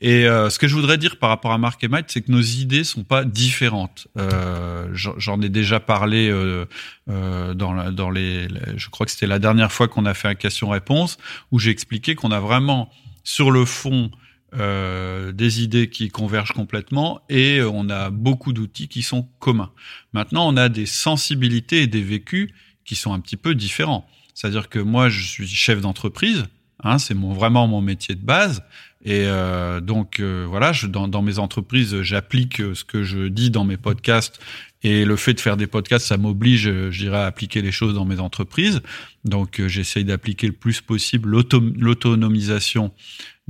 Et 0.00 0.26
euh, 0.26 0.48
ce 0.48 0.58
que 0.58 0.68
je 0.68 0.74
voudrais 0.74 0.98
dire 0.98 1.18
par 1.18 1.28
rapport 1.28 1.52
à 1.52 1.58
Marc 1.58 1.82
et 1.84 1.88
Mike, 1.88 2.06
c'est 2.08 2.22
que 2.22 2.32
nos 2.32 2.40
idées 2.40 2.84
sont 2.84 3.04
pas 3.04 3.24
différentes. 3.24 4.08
Euh, 4.18 4.88
J'en 4.92 5.40
ai 5.42 5.48
déjà 5.48 5.80
parlé 5.80 6.30
euh, 6.30 6.64
euh 7.08 7.54
dans, 7.54 7.92
dans 7.92 8.10
les, 8.10 8.48
je 8.76 8.88
crois 8.88 9.06
que 9.06 9.12
c'était 9.12 9.26
la 9.26 9.38
dernière 9.38 9.72
fois 9.72 9.88
qu'on 9.88 10.06
a 10.06 10.14
fait 10.14 10.28
un 10.28 10.34
question-réponse 10.34 11.18
où 11.50 11.58
j'ai 11.58 11.70
expliqué 11.70 12.14
qu'on 12.14 12.30
a 12.30 12.40
vraiment 12.40 12.90
sur 13.22 13.50
le 13.50 13.64
fond 13.64 14.10
euh, 14.52 15.30
des 15.30 15.62
idées 15.62 15.88
qui 15.88 16.08
convergent 16.08 16.52
complètement 16.52 17.20
et 17.28 17.60
on 17.62 17.88
a 17.88 18.10
beaucoup 18.10 18.52
d'outils 18.52 18.88
qui 18.88 19.02
sont 19.02 19.28
communs. 19.38 19.70
Maintenant, 20.12 20.52
on 20.52 20.56
a 20.56 20.68
des 20.68 20.86
sensibilités 20.86 21.82
et 21.82 21.86
des 21.86 22.02
vécus 22.02 22.50
qui 22.84 22.96
sont 22.96 23.12
un 23.12 23.20
petit 23.20 23.36
peu 23.36 23.54
différents. 23.54 24.08
C'est-à-dire 24.34 24.68
que 24.68 24.80
moi, 24.80 25.08
je 25.08 25.22
suis 25.24 25.46
chef 25.46 25.80
d'entreprise, 25.80 26.46
hein, 26.82 26.98
c'est 26.98 27.14
mon, 27.14 27.32
vraiment 27.32 27.68
mon 27.68 27.80
métier 27.80 28.16
de 28.16 28.24
base. 28.24 28.64
Et 29.04 29.22
euh, 29.24 29.80
donc 29.80 30.18
euh, 30.18 30.46
voilà, 30.48 30.72
je, 30.72 30.88
dans, 30.88 31.06
dans, 31.06 31.22
mes 31.22 31.38
entreprises, 31.38 32.02
j'applique 32.02 32.56
ce 32.56 32.82
que 32.82 33.04
je 33.04 33.28
dis 33.28 33.50
dans 33.50 33.64
mes 33.64 33.76
podcasts. 33.76 34.40
Et 34.82 35.04
le 35.04 35.14
fait 35.14 35.34
de 35.34 35.40
faire 35.40 35.58
des 35.58 35.68
podcasts, 35.68 36.06
ça 36.06 36.16
m'oblige, 36.16 36.64
je 36.64 36.98
dirais, 36.98 37.18
à 37.18 37.26
appliquer 37.26 37.62
les 37.62 37.70
choses 37.70 37.94
dans 37.94 38.04
mes 38.04 38.18
entreprises. 38.18 38.80
Donc 39.24 39.62
j'essaye 39.66 40.04
d'appliquer 40.04 40.48
le 40.48 40.54
plus 40.54 40.80
possible 40.80 41.30
l'autonomisation 41.30 42.92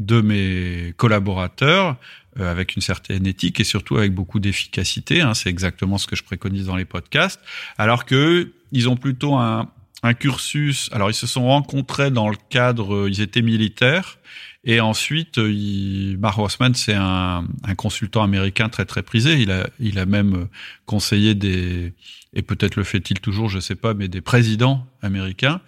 de 0.01 0.21
mes 0.21 0.95
collaborateurs 0.97 1.97
euh, 2.39 2.51
avec 2.51 2.75
une 2.75 2.83
certaine 2.83 3.27
éthique 3.27 3.61
et 3.61 3.65
surtout 3.65 3.97
avec 3.97 4.15
beaucoup 4.15 4.41
d'efficacité. 4.41 5.21
Hein, 5.21 5.35
c'est 5.35 5.51
exactement 5.51 5.99
ce 5.99 6.07
que 6.07 6.17
je 6.17 6.25
préconise 6.25 6.67
dans 6.67 6.77
les 6.77 6.85
podcasts. 6.85 7.41
Alors 7.77 8.07
que 8.07 8.53
ils 8.73 8.89
ont 8.89 8.97
plutôt 8.97 9.35
un, 9.35 9.69
un 10.03 10.15
cursus. 10.15 10.89
Alors 10.93 11.11
ils 11.11 11.15
se 11.15 11.27
sont 11.27 11.47
rencontrés 11.47 12.11
dans 12.11 12.29
le 12.29 12.37
cadre, 12.49 12.95
euh, 12.95 13.11
ils 13.11 13.21
étaient 13.21 13.43
militaires. 13.43 14.19
Et 14.63 14.81
ensuite, 14.81 15.39
euh, 15.39 15.51
il, 15.51 16.19
Mark 16.19 16.37
Rossman, 16.37 16.75
c'est 16.75 16.95
un, 16.95 17.45
un, 17.65 17.75
consultant 17.75 18.23
américain 18.23 18.69
très 18.69 18.85
très 18.85 19.03
prisé. 19.03 19.41
Il 19.41 19.51
a, 19.51 19.67
il 19.79 19.99
a 19.99 20.05
même 20.05 20.49
conseillé 20.85 21.35
des, 21.35 21.95
et 22.33 22.43
peut-être 22.43 22.77
le 22.77 22.85
fait-il 22.85 23.21
toujours, 23.21 23.49
je 23.49 23.59
sais 23.59 23.75
pas, 23.75 23.95
mais 23.95 24.09
des 24.09 24.21
présidents 24.21 24.87
américains. 25.03 25.61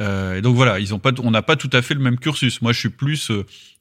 Euh, 0.00 0.36
et 0.36 0.42
donc 0.42 0.54
voilà, 0.54 0.78
ils 0.80 0.94
ont 0.94 0.98
pas, 0.98 1.12
on 1.22 1.30
n'a 1.30 1.42
pas 1.42 1.56
tout 1.56 1.70
à 1.72 1.80
fait 1.80 1.94
le 1.94 2.00
même 2.00 2.18
cursus. 2.18 2.60
Moi, 2.60 2.72
je 2.72 2.78
suis 2.78 2.90
plus 2.90 3.30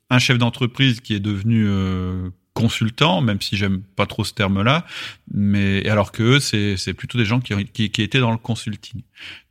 un 0.09 0.19
chef 0.19 0.37
d'entreprise 0.37 1.01
qui 1.01 1.13
est 1.13 1.19
devenu 1.19 1.65
euh, 1.67 2.29
consultant, 2.53 3.21
même 3.21 3.41
si 3.41 3.57
j'aime 3.57 3.81
pas 3.81 4.05
trop 4.05 4.23
ce 4.23 4.33
terme-là, 4.33 4.85
mais 5.31 5.87
alors 5.87 6.11
que 6.11 6.23
eux, 6.23 6.39
c'est, 6.39 6.77
c'est 6.77 6.93
plutôt 6.93 7.17
des 7.17 7.25
gens 7.25 7.39
qui, 7.39 7.65
qui, 7.65 7.89
qui, 7.89 8.01
étaient 8.01 8.19
dans 8.19 8.31
le 8.31 8.37
consulting. 8.37 9.01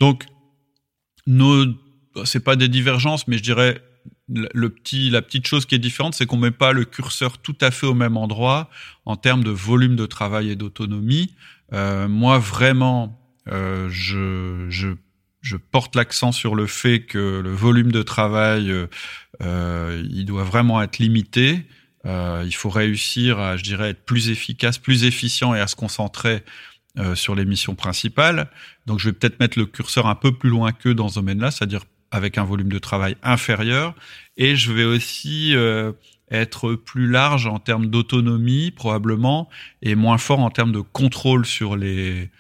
Donc, 0.01 0.27
nos, 1.27 1.67
c'est 2.25 2.45
pas 2.45 2.57
des 2.57 2.69
divergences, 2.69 3.29
mais 3.29 3.39
je 3.39 3.43
dirais 3.43 3.83
le 4.29 4.69
petit, 4.69 5.11
la 5.11 5.23
petite 5.23 5.47
chose 5.47 5.65
qui 5.65 5.75
est 5.75 5.79
différente, 5.79 6.15
c'est 6.15 6.27
qu'on 6.27 6.37
met 6.37 6.51
pas 6.51 6.73
le 6.73 6.85
curseur 6.85 7.39
tout 7.39 7.57
à 7.61 7.71
fait 7.71 7.87
au 7.87 7.95
même 7.95 8.17
endroit 8.17 8.69
en 9.07 9.17
termes 9.17 9.43
de 9.43 9.51
volume 9.51 9.97
de 9.97 10.07
travail 10.07 10.51
et 10.51 10.57
d'autonomie. 10.57 11.35
Euh, 11.73 12.09
moi, 12.09 12.39
vraiment, 12.39 13.19
euh, 13.49 13.89
je, 13.91 14.67
je 14.69 14.95
je 15.41 15.57
porte 15.57 15.95
l'accent 15.97 16.33
sur 16.33 16.55
le 16.55 16.67
fait 16.67 17.01
que 17.01 17.41
le 17.41 17.51
volume 17.51 17.93
de 17.93 18.03
travail, 18.03 18.71
euh, 18.71 18.87
il 19.41 20.25
doit 20.25 20.45
vraiment 20.45 20.83
être 20.83 20.99
limité. 20.99 21.65
Euh, 22.07 22.43
il 22.47 22.55
faut 22.55 22.71
réussir 22.71 23.39
à, 23.39 23.57
je 23.57 23.63
dirais, 23.63 23.91
être 23.91 24.05
plus 24.05 24.31
efficace, 24.31 24.79
plus 24.79 25.05
efficient 25.05 25.55
et 25.55 25.61
à 25.61 25.67
se 25.67 25.77
concentrer 25.77 26.43
euh, 26.99 27.15
sur 27.15 27.35
les 27.35 27.45
missions 27.45 27.75
principales. 27.75 28.49
Donc, 28.87 28.99
je 28.99 29.09
vais 29.09 29.13
peut-être 29.13 29.41
mettre 29.41 29.59
le 29.59 29.67
curseur 29.67 30.07
un 30.07 30.15
peu 30.15 30.33
plus 30.33 30.51
loin 30.51 30.73
qu'eux 30.73 30.95
dans 30.95 31.09
ce 31.09 31.17
domaine-là, 31.17 31.51
c'est-à-dire 31.51 31.85
avec 32.11 32.39
un 32.39 32.45
volume 32.45 32.71
de 32.71 32.79
travail 32.79 33.17
inférieur. 33.23 33.95
Et 34.37 34.57
je 34.57 34.73
vais 34.73 34.85
aussi 34.85 35.55
euh, 35.55 35.93
être 36.31 36.75
plus 36.75 37.09
large 37.09 37.47
en 37.47 37.59
termes 37.59 37.87
d'autonomie, 37.87 38.71
probablement, 38.71 39.49
et 39.83 39.95
moins 39.95 40.19
fort 40.19 40.41
en 40.41 40.51
termes 40.51 40.73
de 40.73 40.81
contrôle 40.81 41.45
sur 41.45 41.77
les 41.77 42.31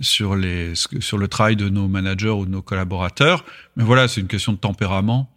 sur 0.00 0.36
les 0.36 0.74
sur 0.76 1.18
le 1.18 1.26
travail 1.26 1.56
de 1.56 1.68
nos 1.68 1.88
managers 1.88 2.28
ou 2.28 2.46
de 2.46 2.50
nos 2.50 2.62
collaborateurs. 2.62 3.44
Mais 3.76 3.82
voilà, 3.82 4.06
c'est 4.06 4.20
une 4.20 4.28
question 4.28 4.52
de 4.52 4.58
tempérament. 4.58 5.28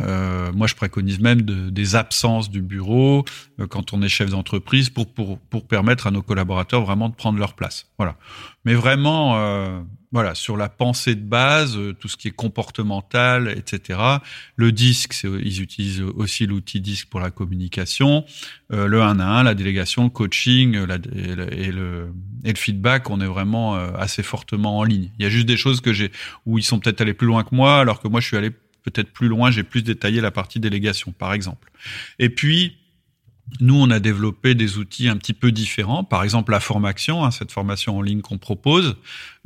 Euh, 0.00 0.52
moi, 0.52 0.66
je 0.66 0.74
préconise 0.74 1.20
même 1.20 1.42
de, 1.42 1.70
des 1.70 1.94
absences 1.94 2.50
du 2.50 2.62
bureau 2.62 3.24
euh, 3.60 3.66
quand 3.66 3.92
on 3.92 4.02
est 4.02 4.08
chef 4.08 4.30
d'entreprise 4.30 4.90
pour, 4.90 5.12
pour, 5.12 5.38
pour 5.38 5.66
permettre 5.66 6.06
à 6.06 6.10
nos 6.10 6.22
collaborateurs 6.22 6.84
vraiment 6.84 7.08
de 7.08 7.14
prendre 7.14 7.38
leur 7.38 7.54
place. 7.54 7.86
Voilà. 7.98 8.16
Mais 8.64 8.74
vraiment, 8.74 9.36
euh, 9.36 9.80
voilà, 10.10 10.34
sur 10.34 10.56
la 10.56 10.68
pensée 10.68 11.14
de 11.14 11.20
base, 11.20 11.76
euh, 11.76 11.92
tout 11.92 12.08
ce 12.08 12.16
qui 12.16 12.28
est 12.28 12.32
comportemental, 12.32 13.48
etc. 13.56 14.00
Le 14.56 14.72
disque, 14.72 15.14
ils 15.22 15.60
utilisent 15.60 16.02
aussi 16.02 16.46
l'outil 16.46 16.80
disque 16.80 17.08
pour 17.08 17.20
la 17.20 17.30
communication. 17.30 18.24
Euh, 18.72 18.86
le 18.86 19.02
1 19.02 19.20
à 19.20 19.26
1, 19.26 19.42
la 19.42 19.54
délégation, 19.54 20.04
le 20.04 20.10
coaching 20.10 20.76
la, 20.86 20.94
et, 20.94 20.98
le, 21.34 21.52
et, 21.52 21.72
le, 21.72 22.12
et, 22.44 22.52
le, 22.52 22.56
feedback, 22.56 23.10
on 23.10 23.20
est 23.20 23.26
vraiment 23.26 23.74
assez 23.74 24.22
fortement 24.22 24.78
en 24.78 24.84
ligne. 24.84 25.10
Il 25.18 25.24
y 25.24 25.26
a 25.26 25.30
juste 25.30 25.46
des 25.46 25.56
choses 25.56 25.80
que 25.80 25.92
j'ai 25.92 26.10
où 26.46 26.58
ils 26.58 26.64
sont 26.64 26.78
peut-être 26.78 27.00
allés 27.00 27.14
plus 27.14 27.26
loin 27.26 27.44
que 27.44 27.54
moi, 27.54 27.78
alors 27.78 28.00
que 28.00 28.08
moi, 28.08 28.20
je 28.20 28.26
suis 28.26 28.36
allé 28.36 28.50
peut-être 28.84 29.10
plus 29.10 29.28
loin, 29.28 29.50
j'ai 29.50 29.64
plus 29.64 29.82
détaillé 29.82 30.20
la 30.20 30.30
partie 30.30 30.60
délégation, 30.60 31.12
par 31.12 31.32
exemple. 31.32 31.72
Et 32.18 32.28
puis, 32.28 32.76
nous, 33.60 33.76
on 33.76 33.90
a 33.90 34.00
développé 34.00 34.54
des 34.54 34.78
outils 34.78 35.08
un 35.08 35.16
petit 35.16 35.32
peu 35.32 35.52
différents. 35.52 36.02
Par 36.02 36.24
exemple, 36.24 36.50
la 36.50 36.60
formation, 36.60 37.24
hein, 37.24 37.30
cette 37.30 37.52
formation 37.52 37.98
en 37.98 38.02
ligne 38.02 38.20
qu'on 38.20 38.38
propose. 38.38 38.96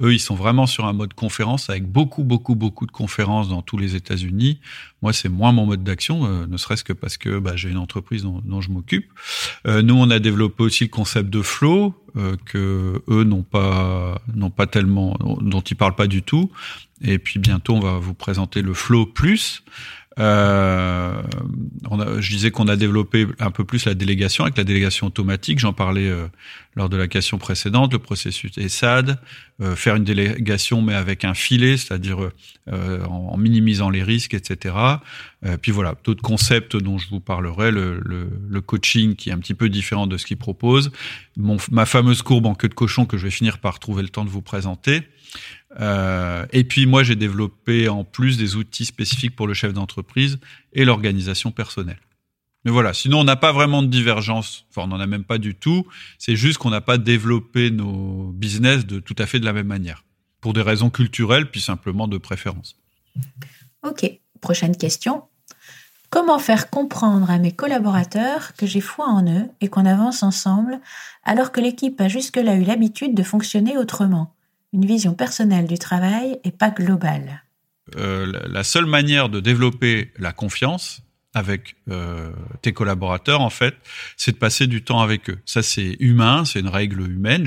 Eux, 0.00 0.14
ils 0.14 0.20
sont 0.20 0.36
vraiment 0.36 0.66
sur 0.66 0.86
un 0.86 0.92
mode 0.92 1.14
conférence 1.14 1.68
avec 1.68 1.84
beaucoup, 1.84 2.22
beaucoup, 2.24 2.54
beaucoup 2.54 2.86
de 2.86 2.92
conférences 2.92 3.48
dans 3.48 3.60
tous 3.60 3.76
les 3.76 3.96
États-Unis. 3.96 4.60
Moi, 5.02 5.12
c'est 5.12 5.28
moins 5.28 5.52
mon 5.52 5.66
mode 5.66 5.82
d'action, 5.82 6.24
euh, 6.24 6.46
ne 6.46 6.56
serait-ce 6.56 6.84
que 6.84 6.92
parce 6.92 7.16
que 7.16 7.38
bah, 7.38 7.56
j'ai 7.56 7.70
une 7.70 7.76
entreprise 7.76 8.22
dont, 8.22 8.60
je 8.60 8.70
m'occupe. 8.70 9.10
Euh, 9.66 9.82
nous, 9.82 9.94
on 9.94 10.10
a 10.10 10.20
développé 10.20 10.62
aussi 10.62 10.84
le 10.84 10.90
concept 10.90 11.28
de 11.28 11.42
flow 11.42 11.94
euh, 12.16 12.36
que 12.46 13.02
eux 13.08 13.24
n'ont 13.24 13.42
pas, 13.42 14.22
n'ont 14.34 14.50
pas 14.50 14.66
tellement, 14.66 15.16
dont 15.40 15.60
ils 15.60 15.76
parlent 15.76 15.96
pas 15.96 16.06
du 16.06 16.22
tout. 16.22 16.50
Et 17.02 17.18
puis 17.18 17.38
bientôt, 17.38 17.74
on 17.74 17.80
va 17.80 17.98
vous 17.98 18.14
présenter 18.14 18.62
le 18.62 18.74
Flow 18.74 19.06
Plus. 19.06 19.62
Euh, 20.18 21.22
on 21.90 22.20
je 22.20 22.30
disais 22.30 22.50
qu'on 22.50 22.68
a 22.68 22.76
développé 22.76 23.26
un 23.38 23.50
peu 23.50 23.64
plus 23.64 23.84
la 23.84 23.94
délégation 23.94 24.44
avec 24.44 24.56
la 24.56 24.64
délégation 24.64 25.06
automatique. 25.06 25.58
J'en 25.58 25.72
parlais 25.72 26.08
euh, 26.08 26.26
lors 26.74 26.88
de 26.88 26.96
la 26.96 27.08
question 27.08 27.38
précédente, 27.38 27.92
le 27.92 27.98
processus 27.98 28.56
ESAD, 28.56 29.18
euh, 29.60 29.76
faire 29.76 29.96
une 29.96 30.04
délégation 30.04 30.82
mais 30.82 30.94
avec 30.94 31.24
un 31.24 31.34
filet, 31.34 31.76
c'est-à-dire 31.76 32.30
euh, 32.68 33.04
en, 33.04 33.30
en, 33.32 33.36
minimisant 33.36 33.90
les 33.90 34.02
risques, 34.02 34.34
etc. 34.34 34.74
Puis 35.62 35.70
voilà, 35.70 35.94
d'autres 36.02 36.22
concepts 36.22 36.76
dont 36.76 36.98
je 36.98 37.08
vous 37.10 37.20
parlerai, 37.20 37.70
le, 37.70 38.60
coaching 38.60 39.14
qui 39.14 39.30
est 39.30 39.32
un 39.32 39.38
petit 39.38 39.54
peu 39.54 39.68
différent 39.68 40.08
de 40.08 40.16
ce 40.16 40.26
qu'il 40.26 40.36
propose, 40.36 40.90
ma 41.36 41.86
fameuse 41.86 42.22
courbe 42.22 42.46
en 42.46 42.56
queue 42.56 42.68
de 42.68 42.74
cochon 42.74 43.06
que 43.06 43.16
je 43.16 43.22
vais 43.22 43.30
finir 43.30 43.58
par 43.58 43.78
trouver 43.78 44.02
le 44.02 44.08
temps 44.08 44.24
de 44.24 44.30
vous 44.30 44.42
présenter. 44.42 45.02
Euh, 45.80 46.46
et 46.52 46.64
puis 46.64 46.86
moi, 46.86 47.02
j'ai 47.02 47.16
développé 47.16 47.88
en 47.88 48.04
plus 48.04 48.38
des 48.38 48.56
outils 48.56 48.86
spécifiques 48.86 49.36
pour 49.36 49.46
le 49.46 49.54
chef 49.54 49.72
d'entreprise 49.72 50.38
et 50.72 50.84
l'organisation 50.84 51.50
personnelle. 51.50 52.00
Mais 52.64 52.72
voilà, 52.72 52.92
sinon 52.92 53.20
on 53.20 53.24
n'a 53.24 53.36
pas 53.36 53.52
vraiment 53.52 53.82
de 53.82 53.86
divergence, 53.86 54.66
enfin 54.70 54.82
on 54.82 54.88
n'en 54.88 55.00
a 55.00 55.06
même 55.06 55.24
pas 55.24 55.38
du 55.38 55.54
tout, 55.54 55.86
c'est 56.18 56.34
juste 56.34 56.58
qu'on 56.58 56.70
n'a 56.70 56.80
pas 56.80 56.98
développé 56.98 57.70
nos 57.70 58.32
business 58.32 58.84
de 58.84 58.98
tout 58.98 59.14
à 59.18 59.26
fait 59.26 59.38
de 59.38 59.44
la 59.44 59.52
même 59.52 59.68
manière, 59.68 60.04
pour 60.40 60.54
des 60.54 60.62
raisons 60.62 60.90
culturelles, 60.90 61.50
puis 61.50 61.60
simplement 61.60 62.08
de 62.08 62.18
préférence. 62.18 62.76
Ok, 63.86 64.10
prochaine 64.40 64.76
question. 64.76 65.22
Comment 66.10 66.38
faire 66.38 66.68
comprendre 66.68 67.30
à 67.30 67.38
mes 67.38 67.52
collaborateurs 67.52 68.54
que 68.56 68.66
j'ai 68.66 68.80
foi 68.80 69.06
en 69.06 69.24
eux 69.26 69.48
et 69.60 69.68
qu'on 69.68 69.86
avance 69.86 70.22
ensemble 70.22 70.80
alors 71.22 71.52
que 71.52 71.60
l'équipe 71.60 72.00
a 72.00 72.08
jusque-là 72.08 72.56
eu 72.56 72.64
l'habitude 72.64 73.14
de 73.14 73.22
fonctionner 73.22 73.76
autrement? 73.76 74.34
Une 74.72 74.86
vision 74.86 75.14
personnelle 75.14 75.66
du 75.66 75.78
travail 75.78 76.38
et 76.44 76.50
pas 76.50 76.70
globale. 76.70 77.42
Euh, 77.96 78.32
la 78.48 78.64
seule 78.64 78.86
manière 78.86 79.28
de 79.28 79.40
développer 79.40 80.12
la 80.18 80.32
confiance 80.32 81.02
avec 81.34 81.76
euh, 81.90 82.32
tes 82.62 82.72
collaborateurs, 82.72 83.40
en 83.40 83.50
fait, 83.50 83.74
c'est 84.16 84.32
de 84.32 84.36
passer 84.36 84.66
du 84.66 84.82
temps 84.82 85.00
avec 85.00 85.30
eux. 85.30 85.38
Ça, 85.44 85.62
c'est 85.62 85.96
humain, 86.00 86.44
c'est 86.44 86.60
une 86.60 86.68
règle 86.68 87.00
humaine. 87.02 87.46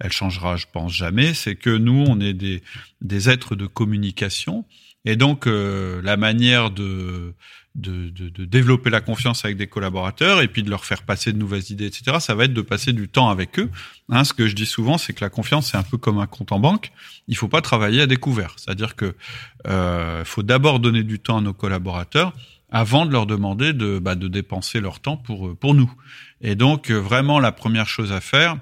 Elle 0.00 0.12
changera, 0.12 0.56
je 0.56 0.66
pense, 0.72 0.92
jamais. 0.92 1.34
C'est 1.34 1.56
que 1.56 1.70
nous, 1.70 2.04
on 2.06 2.20
est 2.20 2.32
des, 2.32 2.62
des 3.00 3.28
êtres 3.28 3.56
de 3.56 3.66
communication. 3.66 4.64
Et 5.04 5.16
donc, 5.16 5.46
euh, 5.46 6.00
la 6.02 6.16
manière 6.16 6.70
de, 6.70 7.34
de, 7.74 8.08
de, 8.10 8.28
de, 8.28 8.44
développer 8.44 8.88
la 8.88 9.00
confiance 9.00 9.44
avec 9.44 9.56
des 9.56 9.66
collaborateurs 9.66 10.40
et 10.42 10.48
puis 10.48 10.62
de 10.62 10.70
leur 10.70 10.84
faire 10.84 11.02
passer 11.02 11.32
de 11.32 11.38
nouvelles 11.38 11.70
idées, 11.70 11.86
etc. 11.86 12.18
Ça 12.20 12.34
va 12.34 12.44
être 12.44 12.54
de 12.54 12.62
passer 12.62 12.92
du 12.92 13.08
temps 13.08 13.28
avec 13.30 13.58
eux. 13.58 13.68
Hein, 14.10 14.22
ce 14.22 14.32
que 14.32 14.46
je 14.46 14.54
dis 14.54 14.66
souvent, 14.66 14.96
c'est 14.96 15.12
que 15.12 15.24
la 15.24 15.30
confiance, 15.30 15.70
c'est 15.72 15.76
un 15.76 15.82
peu 15.82 15.98
comme 15.98 16.18
un 16.18 16.26
compte 16.26 16.52
en 16.52 16.60
banque. 16.60 16.92
Il 17.26 17.36
faut 17.36 17.48
pas 17.48 17.62
travailler 17.62 18.02
à 18.02 18.06
découvert. 18.06 18.54
C'est-à-dire 18.56 18.94
que 18.94 19.16
euh, 19.66 20.24
faut 20.24 20.44
d'abord 20.44 20.78
donner 20.78 21.02
du 21.02 21.18
temps 21.18 21.38
à 21.38 21.40
nos 21.40 21.52
collaborateurs 21.52 22.32
avant 22.70 23.06
de 23.06 23.12
leur 23.12 23.26
demander 23.26 23.72
de, 23.72 23.98
bah, 23.98 24.14
de 24.14 24.28
dépenser 24.28 24.80
leur 24.80 25.00
temps 25.00 25.16
pour 25.16 25.56
pour 25.56 25.74
nous. 25.74 25.92
Et 26.40 26.54
donc 26.54 26.90
euh, 26.90 26.98
vraiment 26.98 27.40
la 27.40 27.50
première 27.50 27.88
chose 27.88 28.12
à 28.12 28.20
faire, 28.20 28.56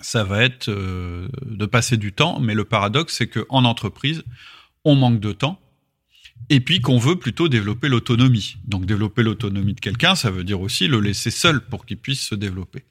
ça 0.00 0.24
va 0.24 0.42
être 0.42 0.68
euh, 0.68 1.28
de 1.46 1.66
passer 1.66 1.96
du 1.96 2.12
temps. 2.12 2.40
Mais 2.40 2.54
le 2.54 2.64
paradoxe, 2.64 3.14
c'est 3.16 3.28
que 3.28 3.46
en 3.50 3.64
entreprise, 3.64 4.24
on 4.84 4.96
manque 4.96 5.20
de 5.20 5.30
temps 5.30 5.61
et 6.48 6.60
puis 6.60 6.80
qu'on 6.80 6.98
veut 6.98 7.16
plutôt 7.16 7.48
développer 7.48 7.88
l'autonomie. 7.88 8.56
Donc 8.64 8.86
développer 8.86 9.22
l'autonomie 9.22 9.74
de 9.74 9.80
quelqu'un, 9.80 10.14
ça 10.14 10.30
veut 10.30 10.44
dire 10.44 10.60
aussi 10.60 10.88
le 10.88 11.00
laisser 11.00 11.30
seul 11.30 11.60
pour 11.60 11.86
qu'il 11.86 11.98
puisse 11.98 12.20
se 12.20 12.34
développer. 12.34 12.84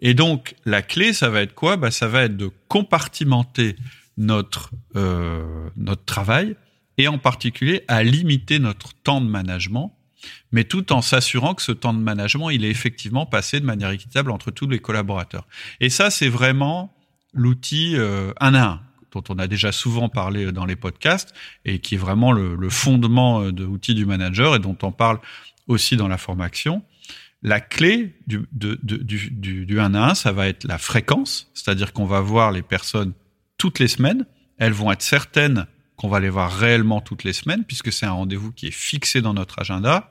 Et 0.00 0.14
donc 0.14 0.54
la 0.64 0.82
clé, 0.82 1.12
ça 1.12 1.30
va 1.30 1.42
être 1.42 1.54
quoi? 1.54 1.76
Bah, 1.76 1.90
Ça 1.90 2.08
va 2.08 2.24
être 2.24 2.36
de 2.36 2.50
compartimenter 2.68 3.76
notre, 4.16 4.70
euh, 4.96 5.68
notre 5.76 6.04
travail 6.04 6.56
et 6.98 7.08
en 7.08 7.18
particulier 7.18 7.82
à 7.88 8.02
limiter 8.02 8.58
notre 8.58 8.94
temps 8.94 9.20
de 9.20 9.28
management, 9.28 9.96
mais 10.52 10.64
tout 10.64 10.92
en 10.92 11.02
s'assurant 11.02 11.54
que 11.54 11.62
ce 11.62 11.72
temps 11.72 11.92
de 11.92 11.98
management, 11.98 12.50
il 12.50 12.64
est 12.64 12.70
effectivement 12.70 13.26
passé 13.26 13.60
de 13.60 13.66
manière 13.66 13.90
équitable 13.90 14.30
entre 14.30 14.50
tous 14.50 14.68
les 14.68 14.78
collaborateurs. 14.78 15.46
Et 15.80 15.90
ça, 15.90 16.10
c'est 16.10 16.28
vraiment 16.28 16.94
l'outil 17.32 17.96
euh, 17.96 18.32
un 18.40 18.54
à 18.54 18.64
un 18.64 18.80
dont 19.14 19.22
on 19.28 19.38
a 19.38 19.46
déjà 19.46 19.72
souvent 19.72 20.08
parlé 20.08 20.52
dans 20.52 20.66
les 20.66 20.76
podcasts 20.76 21.34
et 21.64 21.78
qui 21.78 21.94
est 21.94 21.98
vraiment 21.98 22.32
le, 22.32 22.68
fondement 22.68 23.50
de 23.50 23.64
l'outil 23.64 23.94
du 23.94 24.06
manager 24.06 24.56
et 24.56 24.58
dont 24.58 24.76
on 24.82 24.92
parle 24.92 25.20
aussi 25.68 25.96
dans 25.96 26.08
la 26.08 26.18
formation. 26.18 26.82
La 27.42 27.60
clé 27.60 28.14
du, 28.26 28.42
de, 28.52 28.78
du 28.82 29.80
1 29.80 29.94
à 29.94 30.10
1, 30.10 30.14
ça 30.14 30.32
va 30.32 30.48
être 30.48 30.64
la 30.64 30.78
fréquence, 30.78 31.50
c'est-à-dire 31.54 31.92
qu'on 31.92 32.06
va 32.06 32.20
voir 32.20 32.52
les 32.52 32.62
personnes 32.62 33.12
toutes 33.58 33.78
les 33.78 33.88
semaines. 33.88 34.26
Elles 34.58 34.72
vont 34.72 34.90
être 34.92 35.02
certaines 35.02 35.66
qu'on 35.96 36.08
va 36.08 36.20
les 36.20 36.28
voir 36.28 36.52
réellement 36.52 37.00
toutes 37.00 37.24
les 37.24 37.32
semaines, 37.32 37.64
puisque 37.64 37.92
c'est 37.92 38.06
un 38.06 38.12
rendez-vous 38.12 38.52
qui 38.52 38.68
est 38.68 38.74
fixé 38.74 39.22
dans 39.22 39.34
notre 39.34 39.60
agenda, 39.60 40.10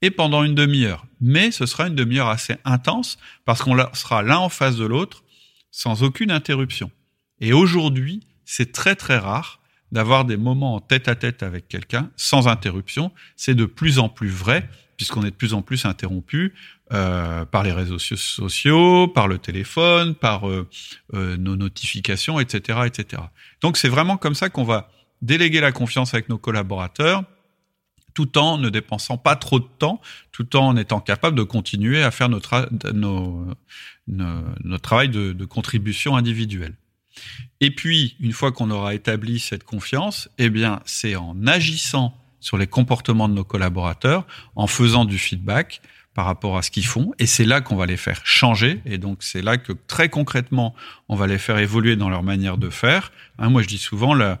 et 0.00 0.10
pendant 0.10 0.42
une 0.42 0.54
demi-heure. 0.54 1.06
Mais 1.20 1.52
ce 1.52 1.64
sera 1.66 1.86
une 1.86 1.94
demi-heure 1.94 2.28
assez 2.28 2.56
intense, 2.64 3.18
parce 3.44 3.62
qu'on 3.62 3.76
sera 3.94 4.22
l'un 4.22 4.38
en 4.38 4.48
face 4.48 4.76
de 4.76 4.84
l'autre, 4.84 5.22
sans 5.70 6.02
aucune 6.02 6.30
interruption. 6.30 6.90
Et 7.40 7.52
aujourd'hui, 7.52 8.26
c'est 8.44 8.72
très 8.72 8.96
très 8.96 9.18
rare 9.18 9.60
d'avoir 9.92 10.24
des 10.24 10.36
moments 10.36 10.74
en 10.74 10.80
tête 10.80 11.08
à 11.08 11.14
tête 11.14 11.42
avec 11.42 11.68
quelqu'un 11.68 12.10
sans 12.16 12.48
interruption. 12.48 13.12
C'est 13.36 13.54
de 13.54 13.66
plus 13.66 13.98
en 13.98 14.08
plus 14.08 14.30
vrai 14.30 14.68
puisqu'on 14.96 15.22
est 15.22 15.30
de 15.30 15.36
plus 15.36 15.52
en 15.52 15.62
plus 15.62 15.84
interrompu 15.84 16.54
euh, 16.92 17.44
par 17.44 17.64
les 17.64 17.72
réseaux 17.72 17.98
sociaux, 17.98 19.08
par 19.08 19.26
le 19.26 19.38
téléphone, 19.38 20.14
par 20.14 20.48
euh, 20.48 20.68
euh, 21.14 21.36
nos 21.36 21.56
notifications, 21.56 22.38
etc., 22.38 22.80
etc. 22.86 23.22
Donc 23.62 23.76
c'est 23.76 23.88
vraiment 23.88 24.16
comme 24.16 24.36
ça 24.36 24.48
qu'on 24.48 24.62
va 24.62 24.90
déléguer 25.20 25.60
la 25.60 25.72
confiance 25.72 26.14
avec 26.14 26.28
nos 26.28 26.38
collaborateurs, 26.38 27.24
tout 28.14 28.38
en 28.38 28.58
ne 28.58 28.68
dépensant 28.68 29.16
pas 29.16 29.34
trop 29.34 29.58
de 29.58 29.68
temps, 29.78 30.00
tout 30.30 30.54
en 30.56 30.76
étant 30.76 31.00
capable 31.00 31.36
de 31.36 31.42
continuer 31.42 32.02
à 32.02 32.12
faire 32.12 32.28
notre, 32.28 32.68
nos, 32.92 33.46
nos, 34.06 34.42
notre 34.62 34.82
travail 34.82 35.08
de, 35.08 35.32
de 35.32 35.44
contribution 35.44 36.14
individuelle. 36.14 36.76
Et 37.60 37.70
puis, 37.70 38.16
une 38.20 38.32
fois 38.32 38.52
qu'on 38.52 38.70
aura 38.70 38.94
établi 38.94 39.38
cette 39.38 39.64
confiance, 39.64 40.28
eh 40.38 40.50
bien, 40.50 40.80
c'est 40.84 41.16
en 41.16 41.46
agissant 41.46 42.16
sur 42.40 42.58
les 42.58 42.66
comportements 42.66 43.28
de 43.28 43.34
nos 43.34 43.44
collaborateurs, 43.44 44.26
en 44.56 44.66
faisant 44.66 45.04
du 45.04 45.16
feedback 45.16 45.80
par 46.14 46.26
rapport 46.26 46.58
à 46.58 46.62
ce 46.62 46.70
qu'ils 46.70 46.84
font, 46.84 47.12
et 47.18 47.26
c'est 47.26 47.44
là 47.44 47.60
qu'on 47.60 47.76
va 47.76 47.86
les 47.86 47.96
faire 47.96 48.20
changer, 48.26 48.82
et 48.84 48.98
donc 48.98 49.22
c'est 49.22 49.40
là 49.40 49.56
que 49.56 49.72
très 49.72 50.08
concrètement, 50.08 50.74
on 51.08 51.16
va 51.16 51.26
les 51.26 51.38
faire 51.38 51.58
évoluer 51.58 51.96
dans 51.96 52.10
leur 52.10 52.22
manière 52.22 52.58
de 52.58 52.68
faire. 52.68 53.12
Hein, 53.38 53.48
moi, 53.48 53.62
je 53.62 53.68
dis 53.68 53.78
souvent, 53.78 54.12
la, 54.12 54.38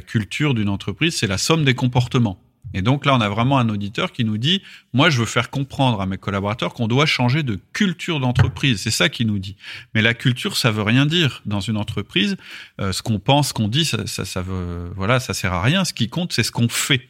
culture 0.00 0.54
d'une 0.54 0.70
entreprise, 0.70 1.16
c'est 1.16 1.26
la 1.26 1.36
somme 1.36 1.64
des 1.64 1.74
comportements. 1.74 2.41
Et 2.74 2.82
donc 2.82 3.06
là, 3.06 3.14
on 3.14 3.20
a 3.20 3.28
vraiment 3.28 3.58
un 3.58 3.68
auditeur 3.68 4.12
qui 4.12 4.24
nous 4.24 4.38
dit, 4.38 4.62
moi, 4.92 5.10
je 5.10 5.20
veux 5.20 5.26
faire 5.26 5.50
comprendre 5.50 6.00
à 6.00 6.06
mes 6.06 6.18
collaborateurs 6.18 6.74
qu'on 6.74 6.88
doit 6.88 7.06
changer 7.06 7.42
de 7.42 7.58
culture 7.72 8.20
d'entreprise. 8.20 8.80
C'est 8.80 8.90
ça 8.90 9.08
qu'il 9.08 9.26
nous 9.26 9.38
dit. 9.38 9.56
Mais 9.94 10.02
la 10.02 10.14
culture, 10.14 10.56
ça 10.56 10.70
veut 10.70 10.82
rien 10.82 11.06
dire 11.06 11.42
dans 11.46 11.60
une 11.60 11.76
entreprise. 11.76 12.36
Euh, 12.80 12.92
ce 12.92 13.02
qu'on 13.02 13.18
pense, 13.18 13.48
ce 13.48 13.54
qu'on 13.54 13.68
dit, 13.68 13.84
ça, 13.84 14.06
ça, 14.06 14.24
ça 14.24 14.42
veut, 14.42 14.90
voilà, 14.96 15.20
ça 15.20 15.34
sert 15.34 15.52
à 15.52 15.62
rien. 15.62 15.84
Ce 15.84 15.92
qui 15.92 16.08
compte, 16.08 16.32
c'est 16.32 16.42
ce 16.42 16.52
qu'on 16.52 16.68
fait. 16.68 17.08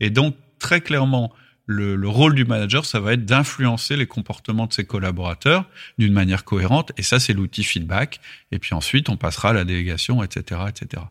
Et 0.00 0.10
donc, 0.10 0.36
très 0.58 0.80
clairement, 0.80 1.32
le, 1.66 1.96
le, 1.96 2.08
rôle 2.08 2.34
du 2.34 2.44
manager, 2.44 2.84
ça 2.84 3.00
va 3.00 3.14
être 3.14 3.24
d'influencer 3.24 3.96
les 3.96 4.06
comportements 4.06 4.66
de 4.66 4.72
ses 4.72 4.84
collaborateurs 4.84 5.64
d'une 5.98 6.12
manière 6.12 6.44
cohérente. 6.44 6.92
Et 6.98 7.02
ça, 7.02 7.18
c'est 7.18 7.32
l'outil 7.32 7.64
feedback. 7.64 8.20
Et 8.52 8.58
puis 8.58 8.74
ensuite, 8.74 9.08
on 9.08 9.16
passera 9.16 9.50
à 9.50 9.52
la 9.54 9.64
délégation, 9.64 10.22
etc., 10.22 10.60
etc. 10.68 11.02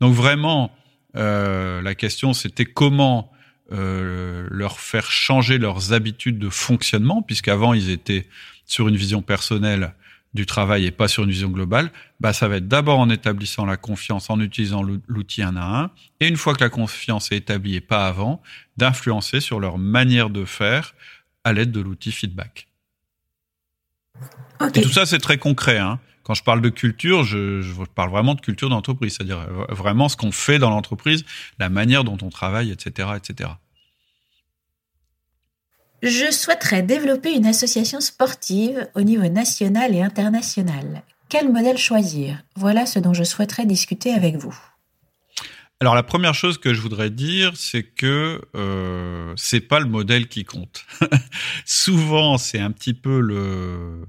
Donc 0.00 0.14
vraiment, 0.14 0.74
euh, 1.16 1.82
la 1.82 1.94
question, 1.94 2.32
c'était 2.32 2.64
comment 2.64 3.32
euh, 3.72 4.46
leur 4.50 4.80
faire 4.80 5.10
changer 5.10 5.58
leurs 5.58 5.92
habitudes 5.92 6.38
de 6.38 6.48
fonctionnement, 6.48 7.22
puisqu'avant, 7.22 7.72
ils 7.74 7.90
étaient 7.90 8.26
sur 8.66 8.88
une 8.88 8.96
vision 8.96 9.22
personnelle 9.22 9.94
du 10.32 10.46
travail 10.46 10.86
et 10.86 10.90
pas 10.90 11.08
sur 11.08 11.24
une 11.24 11.30
vision 11.30 11.48
globale, 11.48 11.90
bah 12.20 12.32
ça 12.32 12.46
va 12.46 12.56
être 12.56 12.68
d'abord 12.68 13.00
en 13.00 13.10
établissant 13.10 13.66
la 13.66 13.76
confiance, 13.76 14.30
en 14.30 14.38
utilisant 14.40 14.82
l'outil 15.08 15.42
un 15.42 15.56
à 15.56 15.82
un, 15.82 15.90
et 16.20 16.28
une 16.28 16.36
fois 16.36 16.54
que 16.54 16.62
la 16.62 16.70
confiance 16.70 17.32
est 17.32 17.36
établie 17.36 17.74
et 17.74 17.80
pas 17.80 18.06
avant, 18.06 18.40
d'influencer 18.76 19.40
sur 19.40 19.58
leur 19.58 19.76
manière 19.78 20.30
de 20.30 20.44
faire 20.44 20.94
à 21.42 21.52
l'aide 21.52 21.72
de 21.72 21.80
l'outil 21.80 22.12
feedback. 22.12 22.68
Et 24.74 24.82
tout 24.82 24.90
ça, 24.90 25.06
c'est 25.06 25.18
très 25.18 25.38
concret. 25.38 25.78
Hein. 25.78 25.98
Quand 26.22 26.34
je 26.34 26.42
parle 26.42 26.60
de 26.60 26.68
culture, 26.68 27.24
je, 27.24 27.60
je 27.62 27.72
parle 27.94 28.10
vraiment 28.10 28.34
de 28.34 28.40
culture 28.40 28.68
d'entreprise, 28.68 29.16
c'est-à-dire 29.16 29.46
vraiment 29.70 30.08
ce 30.08 30.16
qu'on 30.16 30.32
fait 30.32 30.58
dans 30.58 30.70
l'entreprise, 30.70 31.24
la 31.58 31.68
manière 31.68 32.04
dont 32.04 32.18
on 32.22 32.28
travaille, 32.28 32.70
etc., 32.70 33.08
etc. 33.16 33.50
Je 36.02 36.30
souhaiterais 36.30 36.82
développer 36.82 37.34
une 37.34 37.44
association 37.44 38.00
sportive 38.00 38.88
au 38.94 39.02
niveau 39.02 39.28
national 39.28 39.94
et 39.94 40.00
international. 40.00 41.02
Quel 41.28 41.52
modèle 41.52 41.76
choisir? 41.76 42.42
Voilà 42.56 42.86
ce 42.86 42.98
dont 42.98 43.12
je 43.12 43.22
souhaiterais 43.22 43.66
discuter 43.66 44.12
avec 44.12 44.36
vous. 44.36 44.56
Alors 45.78 45.94
la 45.94 46.02
première 46.02 46.34
chose 46.34 46.58
que 46.58 46.72
je 46.72 46.80
voudrais 46.80 47.10
dire, 47.10 47.52
c'est 47.54 47.82
que 47.82 48.40
euh, 48.54 49.32
c'est 49.36 49.60
pas 49.60 49.78
le 49.78 49.86
modèle 49.86 50.26
qui 50.28 50.44
compte. 50.44 50.84
Souvent, 51.66 52.38
c'est 52.38 52.60
un 52.60 52.70
petit 52.70 52.94
peu 52.94 53.20
le, 53.20 54.04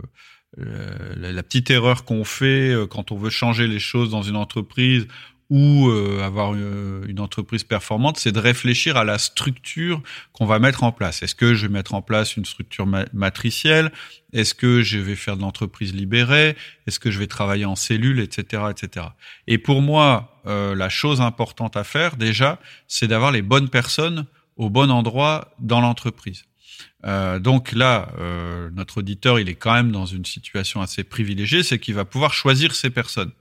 le 0.58 1.16
la 1.16 1.44
petite 1.44 1.70
erreur 1.70 2.04
qu'on 2.04 2.24
fait 2.24 2.72
euh, 2.72 2.88
quand 2.88 3.12
on 3.12 3.18
veut 3.18 3.30
changer 3.30 3.68
les 3.68 3.80
choses 3.80 4.10
dans 4.10 4.22
une 4.22 4.36
entreprise 4.36 5.08
ou 5.52 5.90
euh, 5.90 6.24
avoir 6.24 6.54
euh, 6.56 7.04
une, 7.10 7.20
entreprise 7.20 7.66
performante, 7.66 8.18
c'est 8.18 8.32
de 8.32 8.40
réfléchir 8.40 8.96
à 8.96 9.04
la 9.04 9.18
structure 9.18 10.02
qu'on 10.32 10.46
va 10.46 10.60
mettre 10.60 10.86
en 10.86 10.94
place. 10.94 11.24
Est-ce 11.24 11.36
que 11.36 11.54
je 11.54 11.68
vais 11.68 11.74
mettre 11.74 11.94
en 11.94 12.02
place 12.02 12.38
une 12.38 12.46
structure 12.46 12.88
matricielle? 13.12 13.92
Est-ce 14.32 14.56
que 14.56 14.82
je 14.82 14.98
vais 14.98 15.18
faire 15.18 15.36
de 15.36 15.42
l'entreprise 15.42 15.94
libérée? 15.94 16.56
Est-ce 16.88 17.02
que 17.02 17.12
je 17.12 17.20
vais 17.20 17.28
travailler 17.28 17.66
en 17.66 17.76
cellule, 17.76 18.22
etc., 18.22 18.64
etc. 18.72 19.08
Et 19.46 19.58
pour 19.58 19.82
moi, 19.82 20.40
euh, 20.48 20.74
la 20.74 20.88
chose 20.88 21.20
importante 21.20 21.76
à 21.76 21.84
faire 21.84 22.16
déjà, 22.16 22.58
c'est 22.88 23.10
d'avoir 23.10 23.34
les 23.34 23.42
bonnes 23.42 23.68
personnes 23.68 24.28
au 24.56 24.70
bon 24.70 24.90
endroit 24.90 25.54
dans 25.60 25.82
l'entreprise. 25.82 26.46
Euh, 27.06 27.40
donc 27.40 27.72
là, 27.72 28.10
euh, 28.20 28.70
notre 28.74 29.00
auditeur, 29.00 29.40
il 29.40 29.50
est 29.50 29.56
quand 29.56 29.74
même 29.74 29.92
dans 29.92 30.06
une 30.06 30.26
situation 30.26 30.82
assez 30.82 31.04
privilégiée, 31.04 31.64
c'est 31.64 31.80
qu'il 31.80 31.96
va 31.96 32.06
pouvoir 32.06 32.34
choisir 32.34 32.76
ses 32.76 32.90
personnes. 32.90 33.32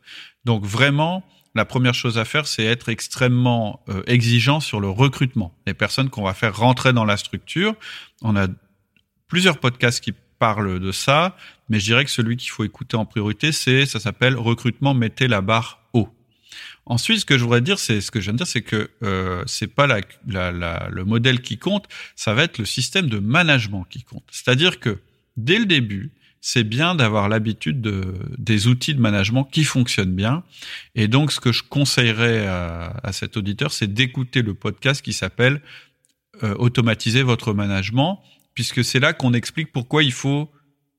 Donc 0.45 0.65
vraiment, 0.65 1.25
la 1.55 1.65
première 1.65 1.95
chose 1.95 2.19
à 2.19 2.25
faire, 2.25 2.47
c'est 2.47 2.65
être 2.65 2.89
extrêmement 2.89 3.83
euh, 3.89 4.03
exigeant 4.07 4.61
sur 4.61 4.81
le 4.81 4.89
recrutement. 4.89 5.55
Les 5.67 5.75
personnes 5.75 6.09
qu'on 6.09 6.23
va 6.23 6.35
faire 6.35 6.57
rentrer 6.57 6.93
dans 6.93 7.05
la 7.05 7.17
structure. 7.17 7.75
On 8.23 8.37
a 8.37 8.47
plusieurs 9.29 9.59
podcasts 9.59 10.03
qui 10.03 10.15
parlent 10.39 10.81
de 10.81 10.93
ça, 10.93 11.37
mais 11.69 11.81
je 11.81 11.85
dirais 11.85 12.05
que 12.05 12.11
celui 12.11 12.37
qu'il 12.37 12.51
faut 12.51 12.65
écouter 12.65 12.97
en 12.97 13.05
priorité, 13.05 13.53
c'est 13.53 13.85
ça 13.85 14.01
s'appelle 14.01 14.37
recrutement. 14.37 14.95
Mettez 14.95 15.29
la 15.29 15.41
barre. 15.41 15.80
Ensuite, 16.91 17.21
ce 17.21 17.25
que 17.25 17.39
je 17.39 17.45
voudrais 17.45 17.61
dire, 17.61 17.79
c'est 17.79 18.01
ce 18.01 18.11
que 18.11 18.19
je 18.19 18.25
viens 18.25 18.33
de 18.33 18.39
dire, 18.39 18.49
c'est 18.49 18.63
que 18.63 18.91
euh, 19.05 19.45
c'est 19.47 19.69
pas 19.69 19.87
la, 19.87 20.01
la, 20.27 20.89
le 20.91 21.05
modèle 21.05 21.41
qui 21.41 21.57
compte, 21.57 21.87
ça 22.17 22.35
va 22.35 22.43
être 22.43 22.59
le 22.59 22.65
système 22.65 23.09
de 23.09 23.21
management 23.21 23.87
qui 23.89 24.03
compte. 24.03 24.25
C'est-à-dire 24.33 24.81
que 24.81 24.99
dès 25.37 25.61
le 25.61 25.67
début, 25.67 26.11
c'est 26.41 26.65
bien 26.65 26.97
d'avoir 26.97 27.29
l'habitude 27.29 27.81
de, 27.81 28.15
des 28.39 28.67
outils 28.67 28.93
de 28.93 29.01
management 29.01 29.45
qui 29.45 29.63
fonctionnent 29.63 30.17
bien. 30.17 30.43
Et 30.97 31.07
donc, 31.07 31.31
ce 31.31 31.39
que 31.39 31.53
je 31.53 31.63
conseillerais 31.63 32.49
à, 32.49 32.97
à 33.05 33.13
cet 33.13 33.37
auditeur, 33.37 33.73
c'est 33.73 33.95
d'écouter 33.95 34.43
le 34.43 34.55
podcast 34.55 35.01
qui 35.01 35.13
s'appelle 35.13 35.63
euh, 36.43 36.57
Automatiser 36.57 37.23
votre 37.23 37.55
management, 37.55 38.21
puisque 38.53 38.83
c'est 38.83 38.99
là 38.99 39.13
qu'on 39.13 39.33
explique 39.33 39.71
pourquoi 39.71 40.03
il 40.03 40.13
faut, 40.13 40.51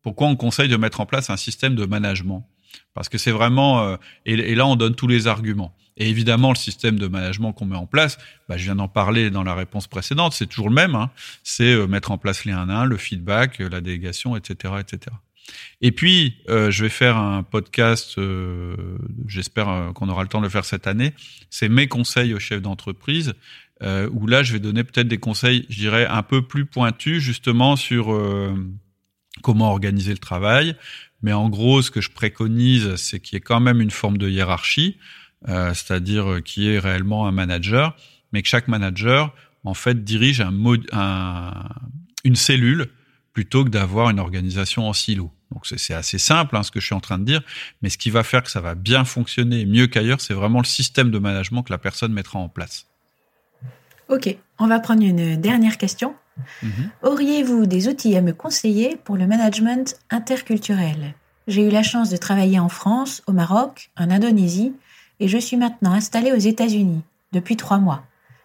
pourquoi 0.03 0.27
on 0.27 0.37
conseille 0.37 0.69
de 0.69 0.77
mettre 0.77 1.01
en 1.01 1.05
place 1.05 1.29
un 1.29 1.37
système 1.37 1.75
de 1.75 1.85
management. 1.85 2.47
Parce 2.93 3.09
que 3.09 3.17
c'est 3.17 3.31
vraiment, 3.31 3.83
euh, 3.83 3.97
et, 4.25 4.55
là 4.55 4.65
on 4.65 4.75
donne 4.75 4.95
tous 4.95 5.07
les 5.07 5.27
arguments. 5.27 5.75
Et 5.97 6.09
évidemment, 6.09 6.49
le 6.49 6.55
système 6.55 6.97
de 6.97 7.07
management 7.07 7.53
qu'on 7.53 7.65
met 7.65 7.75
en 7.75 7.85
place, 7.85 8.17
bah, 8.47 8.57
je 8.57 8.63
viens 8.63 8.75
d'en 8.75 8.87
parler 8.87 9.29
dans 9.29 9.43
la 9.43 9.53
réponse 9.53 9.87
précédente, 9.87 10.33
c'est 10.33 10.47
toujours 10.47 10.69
le 10.69 10.75
même. 10.75 10.95
Hein. 10.95 11.11
C'est 11.43 11.73
euh, 11.73 11.85
mettre 11.85 12.11
en 12.11 12.17
place 12.17 12.45
les 12.45 12.53
1 12.53 12.69
à 12.69 12.73
1, 12.73 12.85
le 12.85 12.97
feedback, 12.97 13.59
la 13.59 13.81
délégation, 13.81 14.35
etc., 14.35 14.75
etc. 14.79 15.15
Et 15.81 15.91
puis, 15.91 16.37
euh, 16.49 16.71
je 16.71 16.83
vais 16.83 16.89
faire 16.89 17.17
un 17.17 17.43
podcast, 17.43 18.17
euh, 18.17 18.75
j'espère 19.27 19.69
euh, 19.69 19.91
qu'on 19.91 20.09
aura 20.09 20.23
le 20.23 20.29
temps 20.29 20.39
de 20.39 20.45
le 20.45 20.49
faire 20.49 20.65
cette 20.65 20.87
année, 20.87 21.13
c'est 21.49 21.69
mes 21.69 21.87
conseils 21.87 22.33
aux 22.33 22.39
chefs 22.39 22.61
d'entreprise, 22.61 23.33
euh, 23.81 24.07
où 24.11 24.27
là, 24.27 24.43
je 24.43 24.53
vais 24.53 24.59
donner 24.59 24.83
peut-être 24.83 25.07
des 25.07 25.17
conseils, 25.17 25.65
je 25.69 25.79
dirais, 25.79 26.05
un 26.05 26.23
peu 26.23 26.43
plus 26.43 26.65
pointus, 26.65 27.21
justement, 27.21 27.75
sur 27.75 28.13
euh, 28.13 28.53
comment 29.41 29.71
organiser 29.71 30.11
le 30.11 30.19
travail. 30.19 30.75
Mais 31.21 31.33
en 31.33 31.49
gros, 31.49 31.81
ce 31.81 31.91
que 31.91 32.01
je 32.01 32.09
préconise, 32.09 32.95
c'est 32.95 33.19
qu'il 33.19 33.35
y 33.35 33.37
ait 33.37 33.41
quand 33.41 33.59
même 33.59 33.81
une 33.81 33.91
forme 33.91 34.17
de 34.17 34.29
hiérarchie, 34.29 34.97
euh, 35.49 35.73
c'est-à-dire 35.73 36.41
qu'il 36.43 36.63
y 36.63 36.69
ait 36.69 36.79
réellement 36.79 37.27
un 37.27 37.31
manager, 37.31 37.95
mais 38.31 38.41
que 38.41 38.47
chaque 38.47 38.67
manager, 38.67 39.33
en 39.63 39.73
fait, 39.73 40.03
dirige 40.03 40.41
un, 40.41 40.53
un 40.91 41.69
une 42.23 42.35
cellule 42.35 42.87
plutôt 43.33 43.63
que 43.63 43.69
d'avoir 43.69 44.09
une 44.09 44.19
organisation 44.19 44.87
en 44.87 44.93
silo. 44.93 45.31
Donc 45.51 45.65
c'est 45.65 45.93
assez 45.93 46.17
simple 46.17 46.55
hein, 46.55 46.63
ce 46.63 46.71
que 46.71 46.79
je 46.79 46.85
suis 46.85 46.95
en 46.95 46.99
train 46.99 47.17
de 47.17 47.25
dire, 47.25 47.41
mais 47.81 47.89
ce 47.89 47.97
qui 47.97 48.09
va 48.09 48.23
faire 48.23 48.43
que 48.43 48.51
ça 48.51 48.61
va 48.61 48.75
bien 48.75 49.03
fonctionner 49.03 49.65
mieux 49.65 49.87
qu'ailleurs, 49.87 50.21
c'est 50.21 50.33
vraiment 50.33 50.59
le 50.59 50.65
système 50.65 51.11
de 51.11 51.19
management 51.19 51.63
que 51.63 51.71
la 51.71 51.77
personne 51.77 52.13
mettra 52.13 52.39
en 52.39 52.49
place. 52.49 52.87
Ok, 54.07 54.35
on 54.59 54.67
va 54.67 54.79
prendre 54.79 55.03
une 55.03 55.37
dernière 55.37 55.77
question. 55.77 56.15
-hmm. 56.39 56.89
Auriez-vous 57.03 57.65
des 57.65 57.87
outils 57.87 58.15
à 58.15 58.21
me 58.21 58.33
conseiller 58.33 58.97
pour 59.03 59.17
le 59.17 59.27
management 59.27 59.97
interculturel? 60.09 61.15
J'ai 61.47 61.67
eu 61.67 61.71
la 61.71 61.83
chance 61.83 62.09
de 62.09 62.17
travailler 62.17 62.59
en 62.59 62.69
France, 62.69 63.23
au 63.27 63.33
Maroc, 63.33 63.89
en 63.97 64.09
Indonésie, 64.09 64.73
et 65.19 65.27
je 65.27 65.37
suis 65.37 65.57
maintenant 65.57 65.93
installée 65.93 66.31
aux 66.31 66.37
États-Unis 66.37 67.03
depuis 67.31 67.57
trois 67.57 67.79
mois. 67.79 68.03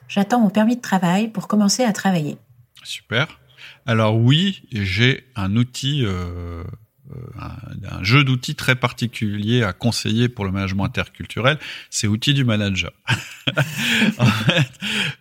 J'attends 0.09 0.41
mon 0.41 0.51
permis 0.51 0.77
de 0.77 0.81
travail 0.81 1.29
pour 1.29 1.49
commencer 1.49 1.85
à 1.85 1.93
travailler. 1.93 2.39
Super. 2.83 3.41
Alors 3.87 4.17
oui, 4.17 4.63
j'ai 4.73 5.25
un 5.35 5.57
outil, 5.57 6.05
euh, 6.05 6.65
un, 7.39 7.99
un, 7.99 8.03
jeu 8.03 8.25
d'outils 8.25 8.55
très 8.55 8.75
particulier 8.75 9.63
à 9.63 9.73
conseiller 9.73 10.29
pour 10.29 10.45
le 10.45 10.51
management 10.51 10.85
interculturel, 10.85 11.59
c'est 11.91 12.07
outil 12.07 12.35
du 12.35 12.45
manager. 12.45 12.91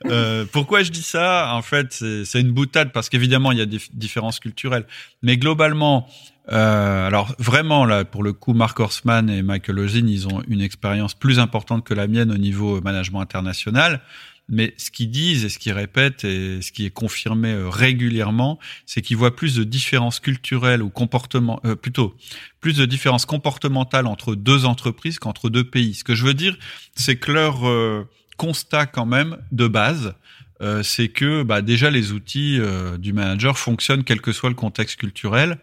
euh, 0.06 0.46
pourquoi 0.52 0.84
je 0.84 0.92
dis 0.92 1.04
ça? 1.04 1.54
En 1.54 1.62
fait, 1.62 1.94
c'est 1.94 2.42
une 2.42 2.52
boutade 2.52 2.92
parce 2.92 3.10
qu'évidemment 3.10 3.52
il 3.52 3.60
y 3.60 3.62
a 3.62 3.66
des 3.66 3.82
différences 3.94 4.40
culturelles, 4.40 4.86
mais 5.22 5.38
globalement, 5.38 6.08
euh, 6.52 7.08
alors 7.08 7.36
vraiment 7.40 7.86
là, 7.86 8.06
pour 8.06 8.24
le 8.24 8.34
coup, 8.34 8.54
Mark 8.54 8.80
Horstman 8.80 9.30
et 9.30 9.42
Michael 9.42 9.80
Ozin, 9.80 10.08
ils 10.08 10.28
ont 10.28 10.42
une 10.48 10.62
expérience 10.62 11.14
plus 11.14 11.40
importante 11.40 11.84
que 11.84 11.94
la 11.94 12.08
mienne 12.08 12.32
au 12.32 12.38
niveau 12.38 12.82
management 12.82 13.22
international. 13.22 14.02
Mais 14.48 14.74
ce 14.78 14.92
qu'ils 14.92 15.10
disent 15.10 15.44
et 15.44 15.50
ce 15.50 15.58
qu'ils 15.58 15.74
répètent 15.74 16.24
et 16.24 16.62
ce 16.62 16.72
qui 16.72 16.86
est 16.86 16.92
confirmé 16.92 17.52
euh, 17.52 17.70
régulièrement, 17.70 18.60
c'est 18.86 19.02
qu'ils 19.02 19.18
voient 19.18 19.36
plus 19.36 19.56
de 19.56 19.64
différences 19.64 20.20
culturelles 20.20 20.84
ou 20.84 20.90
comportement, 20.90 21.60
euh, 21.66 21.76
plutôt 21.76 22.16
plus 22.62 22.78
de 22.78 22.86
différences 22.86 23.26
comportementales 23.26 24.08
entre 24.08 24.36
deux 24.36 24.66
entreprises 24.66 25.20
qu'entre 25.20 25.50
deux 25.50 25.64
pays. 25.64 25.96
Ce 25.96 26.04
que 26.04 26.16
je 26.16 26.26
veux 26.26 26.34
dire, 26.34 26.58
c'est 26.96 27.16
que 27.16 27.32
leur 27.32 27.68
euh, 27.68 28.08
constat 28.38 28.86
quand 28.86 29.06
même 29.06 29.38
de 29.52 29.68
base, 29.68 30.14
euh, 30.62 30.84
c'est 30.84 31.10
que 31.10 31.44
bah, 31.44 31.62
déjà 31.62 31.90
les 31.90 32.12
outils 32.14 32.58
euh, 32.60 32.98
du 32.98 33.12
manager 33.12 33.58
fonctionnent 33.58 34.04
quel 34.04 34.22
que 34.22 34.32
soit 34.32 34.50
le 34.50 34.56
contexte 34.56 34.98
culturel. 34.98 35.58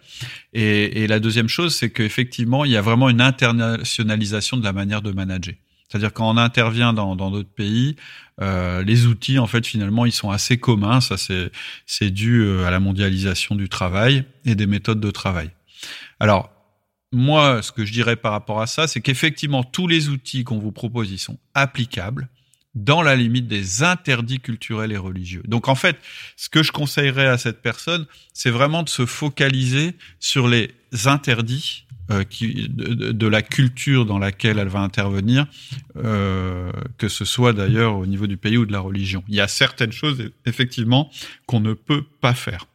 Et, 0.53 1.03
et 1.03 1.07
la 1.07 1.19
deuxième 1.19 1.49
chose, 1.49 1.75
c'est 1.75 1.91
qu'effectivement, 1.91 2.65
il 2.65 2.73
y 2.73 2.77
a 2.77 2.83
vraiment 2.83 3.09
une 3.09 3.21
internationalisation 3.21 4.59
de 4.59 4.65
la 4.65 4.73
manière 4.73 5.01
de 5.01 5.13
manager. 5.13 5.55
C'est-à-dire 5.93 6.15
quand 6.15 6.31
on 6.31 6.39
intervient 6.39 6.95
dans 6.95 7.15
d'autres 7.17 7.53
pays, 7.55 7.97
euh, 8.41 8.83
les 8.83 9.05
outils 9.05 9.39
en 9.39 9.47
fait 9.47 9.67
finalement 9.67 10.07
ils 10.07 10.13
sont 10.13 10.31
assez 10.31 10.57
communs. 10.57 11.03
Ça 11.03 11.17
c'est 11.19 12.11
dû 12.11 12.41
euh, 12.41 12.65
à 12.65 12.71
la 12.71 12.81
mondialisation 12.81 13.57
du 13.57 13.69
travail 13.69 14.25
et 14.47 14.55
des 14.55 14.67
méthodes 14.67 15.01
de 15.01 15.11
travail. 15.11 15.51
Alors 16.19 16.51
moi, 17.13 17.61
ce 17.61 17.73
que 17.73 17.85
je 17.85 17.93
dirais 17.93 18.17
par 18.17 18.33
rapport 18.33 18.63
à 18.63 18.67
ça, 18.67 18.87
c'est 18.87 19.03
qu'effectivement 19.03 19.65
tous 19.65 19.87
les 19.87 20.09
outils 20.09 20.45
qu'on 20.45 20.59
vous 20.59 20.73
propose 20.73 21.11
ils 21.11 21.19
sont 21.19 21.39
applicables, 21.53 22.31
dans 22.75 23.03
la 23.03 23.15
limite 23.15 23.49
des 23.49 23.83
interdits 23.83 24.41
culturels 24.41 24.93
et 24.93 24.97
religieux. 24.97 25.43
Donc 25.45 25.69
en 25.69 25.75
fait, 25.75 25.99
ce 26.37 26.49
que 26.49 26.63
je 26.63 26.73
conseillerais 26.73 27.27
à 27.27 27.37
cette 27.37 27.61
personne, 27.61 28.07
c'est 28.33 28.49
vraiment 28.49 28.83
de 28.83 28.89
se 28.89 29.05
focaliser 29.05 29.95
sur 30.21 30.49
les 30.49 30.75
interdits 31.05 31.85
euh, 32.11 32.25
qui, 32.25 32.69
de, 32.69 33.13
de, 33.13 33.27
la 33.27 33.43
culture 33.43 34.05
dans 34.05 34.19
laquelle 34.19 34.59
elle 34.59 34.69
va 34.69 34.81
intervenir, 34.81 35.47
euh, 35.97 36.73
que 36.99 37.09
ce 37.09 37.25
soit 37.25 37.53
d'ailleurs 37.53 37.97
au 37.97 38.07
niveau 38.07 38.27
du 38.27 38.37
pays 38.37 38.57
ou 38.57 38.67
de 38.67 38.73
la 38.73 38.81
religion. 38.81 39.23
Il 39.29 39.37
y 39.37 39.41
a 39.41 39.47
certaines 39.47 39.93
choses, 39.93 40.31
effectivement, 40.45 41.11
qu'on 41.47 41.61
ne 41.61 41.75
peut 41.75 42.03
pas 42.21 42.35
faire. 42.35 42.67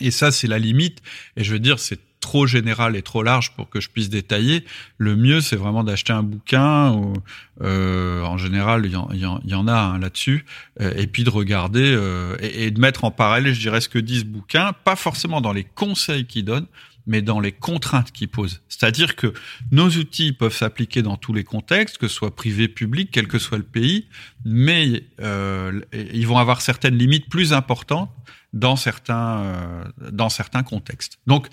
Et 0.00 0.10
ça, 0.10 0.30
c'est 0.30 0.46
la 0.46 0.58
limite. 0.58 1.00
Et 1.36 1.44
je 1.44 1.52
veux 1.52 1.58
dire, 1.58 1.78
c'est 1.78 2.00
trop 2.20 2.46
général 2.46 2.96
et 2.96 3.02
trop 3.02 3.22
large 3.22 3.52
pour 3.52 3.68
que 3.68 3.80
je 3.80 3.88
puisse 3.88 4.10
détailler. 4.10 4.64
Le 4.98 5.16
mieux, 5.16 5.40
c'est 5.40 5.56
vraiment 5.56 5.82
d'acheter 5.82 6.12
un 6.12 6.22
bouquin. 6.22 6.92
Ou, 6.92 7.14
euh, 7.62 8.22
en 8.22 8.36
général, 8.36 8.84
il 8.84 8.92
y, 8.92 9.50
y, 9.50 9.54
en 9.54 9.68
a 9.68 9.74
un 9.74 9.98
là-dessus. 9.98 10.44
Euh, 10.80 10.92
et 10.96 11.06
puis 11.06 11.24
de 11.24 11.30
regarder 11.30 11.82
euh, 11.82 12.36
et, 12.40 12.70
de 12.70 12.80
mettre 12.80 13.04
en 13.04 13.10
parallèle, 13.10 13.54
je 13.54 13.60
dirais, 13.60 13.80
ce 13.80 13.88
que 13.88 13.98
disent 13.98 14.24
bouquins, 14.24 14.72
pas 14.84 14.96
forcément 14.96 15.40
dans 15.40 15.52
les 15.52 15.64
conseils 15.64 16.26
qu'ils 16.26 16.44
donnent, 16.44 16.66
mais 17.06 17.22
dans 17.22 17.40
les 17.40 17.52
contraintes 17.52 18.12
qu'ils 18.12 18.28
posent. 18.28 18.60
C'est-à-dire 18.68 19.16
que 19.16 19.32
nos 19.72 19.88
outils 19.88 20.32
peuvent 20.32 20.54
s'appliquer 20.54 21.02
dans 21.02 21.16
tous 21.16 21.32
les 21.32 21.44
contextes, 21.44 21.98
que 21.98 22.08
ce 22.08 22.14
soit 22.14 22.34
privé, 22.34 22.68
public, 22.68 23.10
quel 23.12 23.26
que 23.26 23.38
soit 23.38 23.58
le 23.58 23.64
pays, 23.64 24.06
mais 24.44 25.04
euh, 25.20 25.80
ils 25.92 26.26
vont 26.26 26.38
avoir 26.38 26.60
certaines 26.60 26.96
limites 26.96 27.28
plus 27.28 27.52
importantes 27.52 28.10
dans 28.52 28.76
certains, 28.76 29.40
euh, 29.40 29.84
dans 30.12 30.28
certains 30.28 30.62
contextes. 30.62 31.18
Donc, 31.26 31.48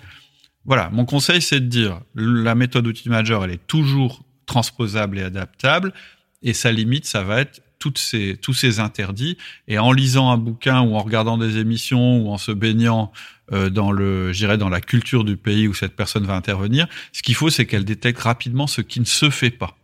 voilà, 0.68 0.90
mon 0.90 1.06
conseil, 1.06 1.40
c'est 1.40 1.60
de 1.60 1.66
dire 1.66 2.00
la 2.14 2.54
méthode 2.54 2.86
outil 2.86 3.08
manager, 3.08 3.42
elle 3.42 3.52
est 3.52 3.66
toujours 3.66 4.22
transposable 4.44 5.18
et 5.18 5.22
adaptable, 5.22 5.94
et 6.42 6.52
sa 6.52 6.70
limite, 6.70 7.06
ça 7.06 7.22
va 7.22 7.40
être 7.40 7.62
tous 7.78 7.96
ces 7.96 8.80
interdits. 8.80 9.38
Et 9.66 9.78
en 9.78 9.92
lisant 9.92 10.30
un 10.30 10.36
bouquin 10.36 10.82
ou 10.82 10.94
en 10.94 11.02
regardant 11.02 11.38
des 11.38 11.56
émissions 11.56 12.18
ou 12.18 12.30
en 12.30 12.36
se 12.36 12.52
baignant 12.52 13.12
euh, 13.52 13.70
dans 13.70 13.92
le, 13.92 14.32
j'irais 14.32 14.58
dans 14.58 14.68
la 14.68 14.82
culture 14.82 15.24
du 15.24 15.38
pays 15.38 15.68
où 15.68 15.74
cette 15.74 15.96
personne 15.96 16.26
va 16.26 16.34
intervenir, 16.34 16.86
ce 17.12 17.22
qu'il 17.22 17.34
faut, 17.34 17.48
c'est 17.48 17.64
qu'elle 17.64 17.86
détecte 17.86 18.20
rapidement 18.20 18.66
ce 18.66 18.82
qui 18.82 19.00
ne 19.00 19.06
se 19.06 19.30
fait 19.30 19.50
pas. 19.50 19.78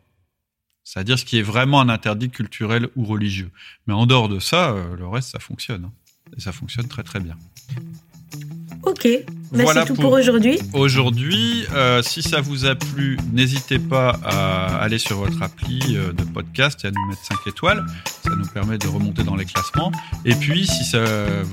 C'est-à-dire 0.83 1.19
ce 1.19 1.25
qui 1.25 1.39
est 1.39 1.43
vraiment 1.43 1.81
un 1.81 1.89
interdit 1.89 2.29
culturel 2.29 2.89
ou 2.95 3.05
religieux. 3.05 3.51
Mais 3.87 3.95
en 3.95 4.05
dehors 4.05 4.29
de 4.29 4.39
ça, 4.39 4.73
euh, 4.73 4.97
le 4.97 5.07
reste, 5.07 5.31
ça 5.31 5.39
fonctionne. 5.39 5.87
Hein. 5.87 5.93
Et 6.37 6.41
ça 6.41 6.53
fonctionne 6.53 6.89
très 6.89 7.05
très 7.05 7.21
bien. 7.21 7.37
Ok, 8.83 9.09
bah 9.55 9.65
voilà 9.65 9.83
c'est 9.83 9.89
tout 9.89 9.95
pour, 9.95 10.05
pour 10.05 10.13
aujourd'hui. 10.13 10.59
Aujourd'hui, 10.73 11.65
euh, 11.75 12.03
si 12.03 12.23
ça 12.23 12.41
vous 12.41 12.67
a 12.67 12.75
plu, 12.75 13.19
n'hésitez 13.33 13.79
pas 13.79 14.19
à 14.25 14.77
aller 14.79 14.99
sur 14.99 15.19
votre 15.19 15.43
appli 15.43 15.97
euh, 15.97 16.13
de 16.13 16.25
podcast 16.25 16.81
et 16.85 16.89
à 16.89 16.91
nous 16.91 17.09
mettre 17.09 17.25
5 17.25 17.37
étoiles. 17.47 17.85
Ça 18.25 18.31
nous 18.37 18.47
permet 18.47 18.79
de 18.79 18.89
remonter 18.89 19.23
dans 19.23 19.37
les 19.37 19.45
classements. 19.45 19.93
Et 20.25 20.35
puis, 20.35 20.67
si 20.67 20.85
ça, 20.85 21.05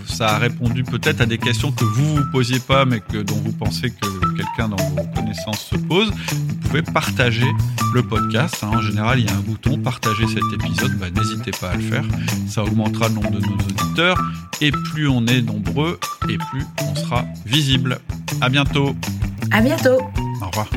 ça 0.08 0.36
a 0.36 0.38
répondu 0.38 0.84
peut-être 0.84 1.22
à 1.22 1.26
des 1.26 1.38
questions 1.38 1.72
que 1.72 1.84
vous 1.84 2.16
vous 2.16 2.32
posiez 2.32 2.60
pas, 2.60 2.86
mais 2.86 3.02
que 3.02 3.18
dont 3.18 3.36
vous 3.36 3.52
pensez 3.52 3.90
que 3.90 4.36
quelqu'un 4.38 4.70
dans 4.70 4.78
vos 4.78 5.04
connaissances 5.14 5.68
se 5.70 5.76
pose, 5.76 6.12
vous 6.12 6.56
pouvez 6.70 6.82
partager 6.82 7.48
le 7.94 8.04
podcast. 8.04 8.64
Hein. 8.64 8.72
En 8.74 8.82
général, 8.82 9.20
il 9.20 9.26
y 9.26 9.30
a 9.30 9.36
un 9.36 9.42
bouton 9.42 9.78
partager 9.78 10.26
cet 10.28 10.44
épisode. 10.54 10.98
Bah, 10.98 11.08
n'hésitez 11.10 11.52
pas 11.52 11.72
à 11.72 11.76
le 11.76 11.82
faire. 11.82 12.04
Ça 12.48 12.64
augmentera 12.64 13.10
le 13.10 13.16
nombre 13.16 13.32
de 13.32 13.40
nos 13.40 13.56
auditeurs. 13.56 14.18
Et 14.62 14.72
plus 14.72 15.08
on 15.08 15.26
est 15.26 15.42
nombreux, 15.42 16.00
et 16.30 16.38
plus 16.38 16.64
on 16.84 16.96
sera 16.96 17.26
visible. 17.46 18.00
À 18.40 18.50
bientôt. 18.50 18.96
À 19.52 19.62
bientôt. 19.62 20.00
Au 20.42 20.48
revoir. 20.48 20.70